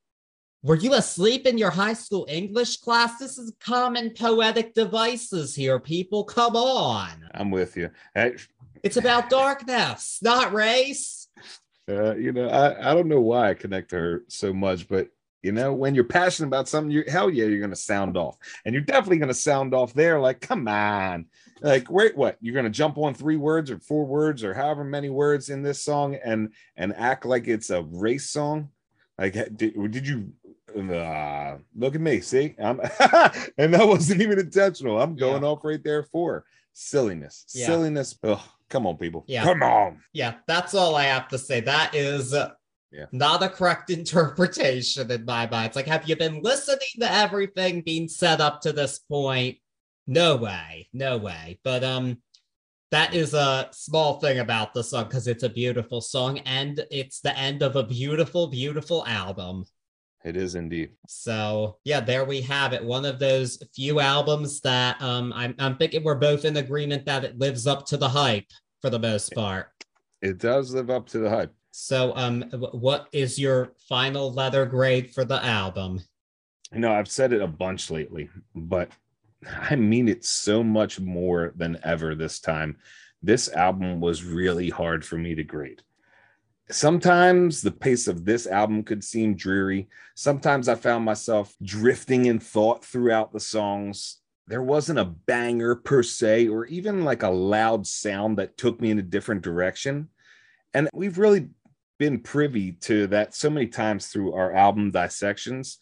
[0.61, 3.17] were you asleep in your high school English class?
[3.17, 6.25] This is common poetic devices here, people.
[6.25, 7.29] Come on.
[7.33, 7.89] I'm with you.
[8.13, 8.36] Hey.
[8.83, 11.29] It's about darkness, not race.
[11.88, 15.07] Uh, you know, I, I don't know why I connect to her so much, but
[15.41, 18.36] you know, when you're passionate about something, you hell yeah, you're gonna sound off.
[18.65, 21.27] And you're definitely gonna sound off there, like, come on.
[21.62, 22.38] Like, wait, what?
[22.41, 25.82] You're gonna jump on three words or four words or however many words in this
[25.82, 28.70] song and and act like it's a race song?
[29.18, 30.34] Like, did, did you
[30.76, 32.20] uh, look at me?
[32.20, 32.80] See, I'm
[33.58, 35.01] and that wasn't even intentional.
[35.01, 35.49] I'm going yeah.
[35.49, 37.68] off right there for silliness, yeah.
[37.68, 38.18] silliness.
[38.24, 38.39] Ugh.
[38.70, 39.24] Come on, people.
[39.28, 39.43] Yeah.
[39.43, 39.99] Come on.
[40.12, 41.60] Yeah, that's all I have to say.
[41.62, 42.34] That is
[42.91, 43.06] yeah.
[43.12, 45.68] not a correct interpretation in my mind.
[45.68, 49.58] It's like, have you been listening to everything being set up to this point?
[50.08, 50.89] No way.
[50.93, 51.60] No way.
[51.64, 52.18] But um
[52.91, 57.20] that is a small thing about the song because it's a beautiful song and it's
[57.20, 59.66] the end of a beautiful, beautiful album.
[60.24, 60.91] It is indeed.
[61.08, 62.84] So yeah, there we have it.
[62.84, 67.24] One of those few albums that um, I'm, I'm thinking we're both in agreement that
[67.24, 68.47] it lives up to the hype
[68.82, 69.68] for the most part.
[70.22, 71.53] It does live up to the hype.
[71.72, 76.01] So um, what is your final letter grade for the album?
[76.72, 78.89] Know, I've said it a bunch lately, but
[79.43, 82.77] I mean it so much more than ever this time.
[83.21, 85.81] This album was really hard for me to grade.
[86.71, 89.88] Sometimes the pace of this album could seem dreary.
[90.15, 94.17] Sometimes I found myself drifting in thought throughout the songs.
[94.47, 98.89] There wasn't a banger per se, or even like a loud sound that took me
[98.89, 100.09] in a different direction.
[100.73, 101.49] And we've really
[101.97, 105.77] been privy to that so many times through our album dissections.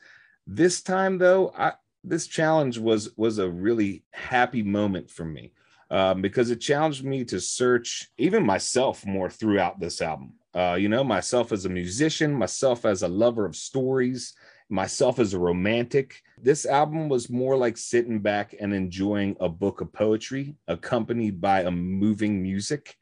[0.46, 1.74] This time, though, I,
[2.04, 5.52] this challenge was was a really happy moment for me
[5.90, 10.34] um, because it challenged me to search even myself more throughout this album.
[10.54, 14.34] Uh, you know, myself as a musician, myself as a lover of stories,
[14.70, 16.22] myself as a romantic.
[16.42, 21.62] This album was more like sitting back and enjoying a book of poetry accompanied by
[21.62, 22.98] a moving music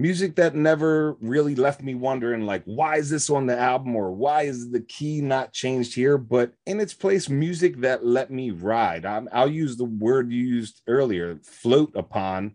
[0.00, 4.10] music that never really left me wondering like why is this on the album or
[4.10, 6.16] why is the key not changed here?
[6.16, 9.04] But in its place music that let me ride.
[9.04, 12.54] I will use the word used earlier float upon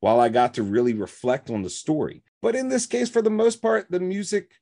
[0.00, 2.22] while i got to really reflect on the story.
[2.40, 4.52] But in this case for the most part the music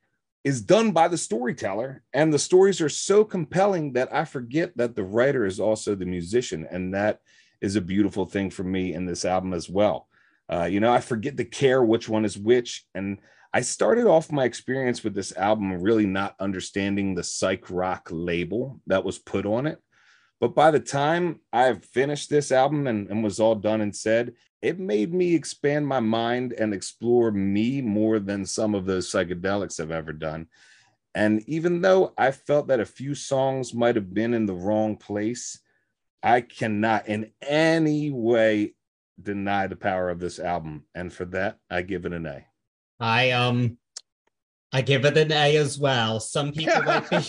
[0.42, 4.94] is done by the storyteller and the stories are so compelling that i forget that
[4.94, 7.20] the writer is also the musician and that
[7.62, 10.06] is a beautiful thing for me in this album as well
[10.52, 12.84] uh, you know, I forget to care which one is which.
[12.94, 13.18] And
[13.52, 18.80] I started off my experience with this album really not understanding the psych rock label
[18.86, 19.78] that was put on it.
[20.40, 24.34] But by the time I finished this album and, and was all done and said,
[24.60, 29.78] it made me expand my mind and explore me more than some of those psychedelics
[29.78, 30.48] I've ever done.
[31.14, 34.96] And even though I felt that a few songs might have been in the wrong
[34.96, 35.60] place,
[36.22, 38.74] I cannot in any way
[39.22, 42.44] deny the power of this album, and for that, I give it an A.
[43.00, 43.78] I um,
[44.72, 46.20] I give it an A as well.
[46.20, 47.20] Some people might be.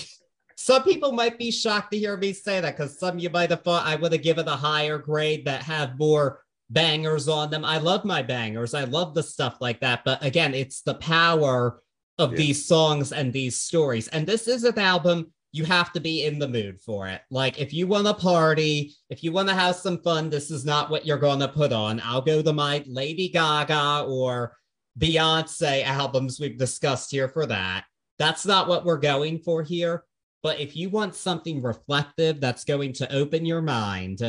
[0.57, 3.61] Some people might be shocked to hear me say that because some you might have
[3.61, 7.65] thought I would have given a higher grade that have more bangers on them.
[7.65, 8.73] I love my bangers.
[8.73, 10.03] I love the stuff like that.
[10.05, 11.81] But again, it's the power
[12.17, 12.37] of yeah.
[12.37, 14.07] these songs and these stories.
[14.07, 17.21] And this is an album you have to be in the mood for it.
[17.31, 20.65] Like if you want to party, if you want to have some fun, this is
[20.65, 22.01] not what you're going to put on.
[22.03, 24.57] I'll go to my Lady Gaga or
[24.99, 27.85] Beyonce albums we've discussed here for that.
[28.19, 30.03] That's not what we're going for here.
[30.43, 34.21] But if you want something reflective that's going to open your mind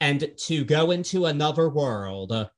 [0.00, 2.48] and to go into another world,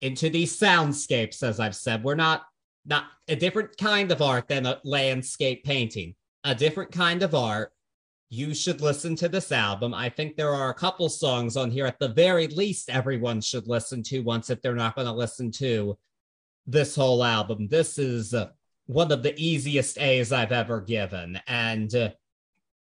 [0.00, 2.44] into these soundscapes, as I've said, we're not
[2.86, 6.14] not a different kind of art than a landscape painting
[6.48, 7.72] a different kind of art.
[8.30, 9.92] You should listen to this album.
[9.92, 13.68] I think there are a couple songs on here, at the very least, everyone should
[13.68, 15.98] listen to once if they're not going to listen to
[16.66, 17.68] this whole album.
[17.68, 18.48] This is uh,
[18.86, 21.38] one of the easiest A's I've ever given.
[21.46, 22.10] And uh,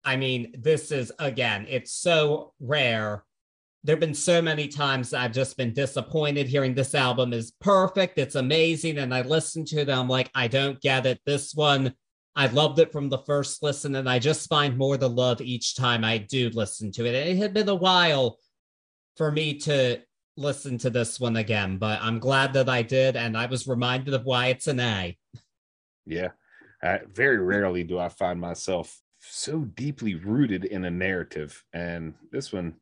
[0.03, 3.23] I mean, this is, again, it's so rare.
[3.83, 8.17] There have been so many times I've just been disappointed hearing this album is perfect,
[8.17, 8.97] it's amazing.
[8.97, 11.19] And I listen to them like, I don't get it.
[11.25, 11.93] This one
[12.35, 15.75] I loved it from the first listen, and I just find more to love each
[15.75, 17.13] time I do listen to it.
[17.13, 18.37] It had been a while
[19.17, 19.99] for me to
[20.37, 24.13] listen to this one again, but I'm glad that I did, and I was reminded
[24.13, 25.17] of why it's an A.
[26.05, 26.29] Yeah,
[26.81, 32.53] uh, very rarely do I find myself so deeply rooted in a narrative, and this
[32.53, 32.75] one.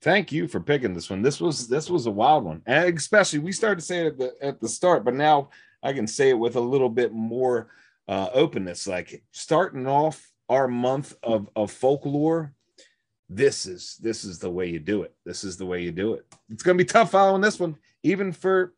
[0.00, 1.22] Thank you for picking this one.
[1.22, 4.18] This was this was a wild one, and especially we started to say it at
[4.18, 5.50] the at the start, but now
[5.80, 7.68] I can say it with a little bit more
[8.08, 8.86] uh, openness.
[8.86, 12.54] Like starting off our month of, of folklore,
[13.28, 15.14] this is this is the way you do it.
[15.24, 16.26] This is the way you do it.
[16.50, 18.74] It's gonna be tough following this one, even for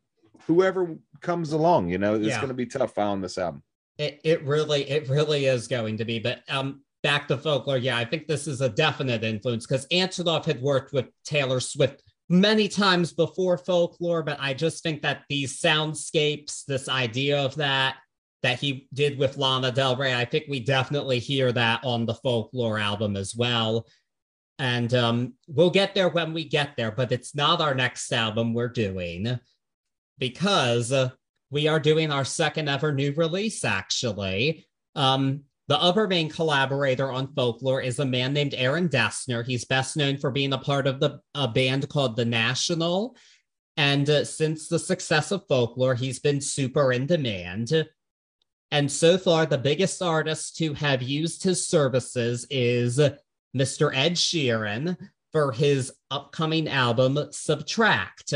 [0.47, 1.89] whoever comes along.
[1.89, 2.41] You know, it's yeah.
[2.41, 3.63] gonna be tough following this album.
[3.97, 6.19] It it really it really is going to be.
[6.19, 7.77] But um, back to folklore.
[7.77, 12.01] Yeah, I think this is a definite influence because Antonoff had worked with Taylor Swift
[12.29, 17.97] many times before folklore, but I just think that these soundscapes, this idea of that,
[18.45, 20.13] that he did with Lana Del Rey.
[20.13, 23.87] I think we definitely hear that on the folklore album as well.
[24.59, 28.53] And um, we'll get there when we get there, but it's not our next album
[28.53, 29.39] we're doing
[30.19, 30.93] because
[31.49, 34.67] we are doing our second ever new release, actually.
[34.93, 39.43] Um, the other main collaborator on Folklore is a man named Aaron Dessner.
[39.43, 43.15] He's best known for being a part of the a band called The National.
[43.75, 47.73] And uh, since the success of Folklore, he's been super in demand.
[48.71, 52.99] And so far, the biggest artist to have used his services is
[53.55, 53.95] Mr.
[53.95, 54.97] Ed Sheeran
[55.31, 58.33] for his upcoming album, Subtract.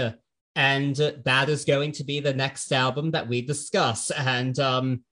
[0.55, 4.11] And that is going to be the next album that we discuss.
[4.11, 5.03] And um,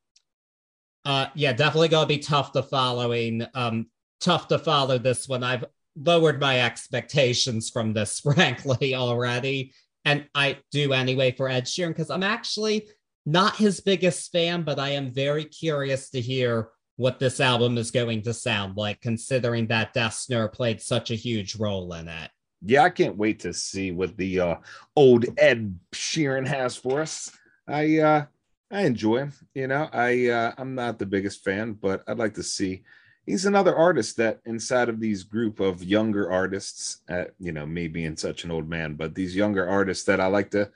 [1.05, 3.45] uh, yeah, definitely gonna be tough to following.
[3.53, 3.87] Um,
[4.19, 5.43] tough to follow this one.
[5.43, 5.63] I've
[5.95, 9.73] lowered my expectations from this, frankly, already.
[10.05, 12.89] And I do anyway for Ed Sheeran because I'm actually
[13.27, 17.91] not his biggest fan, but I am very curious to hear what this album is
[17.91, 22.31] going to sound like, considering that Dessner played such a huge role in it.
[22.61, 24.55] Yeah, I can't wait to see what the uh,
[24.95, 27.29] old Ed Sheeran has for us.
[27.67, 28.25] I uh,
[28.71, 29.33] I enjoy him.
[29.53, 32.83] You know, I uh, I'm not the biggest fan, but I'd like to see.
[33.25, 37.89] He's another artist that inside of these group of younger artists, uh, you know, me
[37.89, 40.71] being such an old man, but these younger artists that I like to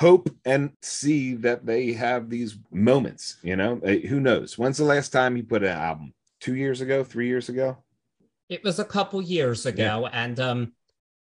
[0.00, 3.36] hope and see that they have these moments.
[3.42, 4.56] You know, who knows?
[4.56, 6.14] When's the last time he put an album?
[6.40, 7.04] Two years ago?
[7.04, 7.76] Three years ago?
[8.48, 10.24] It was a couple years ago, yeah.
[10.24, 10.72] and um,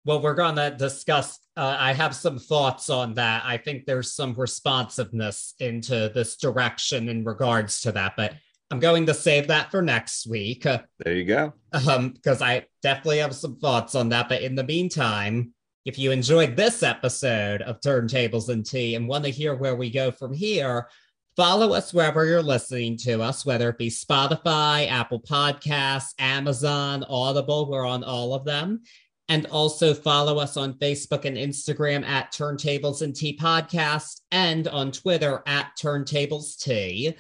[0.05, 1.41] well, we're gonna discuss.
[1.57, 3.43] Uh, I have some thoughts on that.
[3.45, 8.35] I think there's some responsiveness into this direction in regards to that, but
[8.71, 10.63] I'm going to save that for next week.
[10.63, 11.53] There you go.
[11.73, 14.29] Um, because I definitely have some thoughts on that.
[14.29, 15.53] But in the meantime,
[15.89, 19.89] if you enjoyed this episode of Turntables and Tea and want to hear where we
[19.89, 20.87] go from here,
[21.35, 27.71] follow us wherever you're listening to us, whether it be Spotify, Apple Podcasts, Amazon, Audible.
[27.71, 28.83] We're on all of them.
[29.31, 34.93] And also follow us on Facebook and Instagram at Turntables and Tea Podcast and on
[34.93, 37.17] Twitter at Turntables Tea.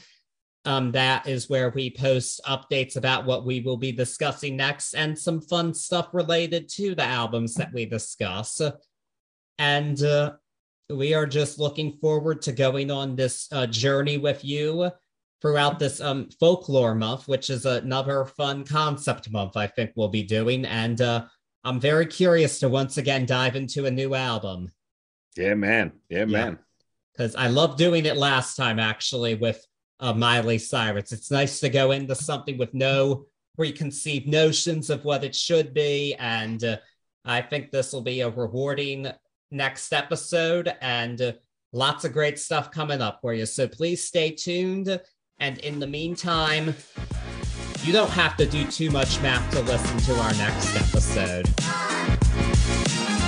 [0.68, 5.18] Um, that is where we post updates about what we will be discussing next and
[5.18, 8.60] some fun stuff related to the albums that we discuss.
[9.56, 10.34] And uh,
[10.90, 14.90] we are just looking forward to going on this uh, journey with you
[15.40, 20.22] throughout this um, folklore month, which is another fun concept month I think we'll be
[20.22, 20.66] doing.
[20.66, 21.24] And uh,
[21.64, 24.70] I'm very curious to once again dive into a new album.
[25.34, 25.92] Yeah, man.
[26.10, 26.58] Yeah, man.
[27.14, 29.64] Because I loved doing it last time, actually, with
[30.00, 31.12] uh, Miley Cyrus.
[31.12, 33.26] It's nice to go into something with no
[33.56, 36.14] preconceived notions of what it should be.
[36.14, 36.76] And uh,
[37.24, 39.08] I think this will be a rewarding
[39.50, 41.32] next episode and uh,
[41.72, 43.46] lots of great stuff coming up for you.
[43.46, 45.00] So please stay tuned.
[45.40, 46.74] And in the meantime,
[47.84, 51.46] you don't have to do too much math to listen to our next episode.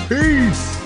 [0.08, 0.79] Peace.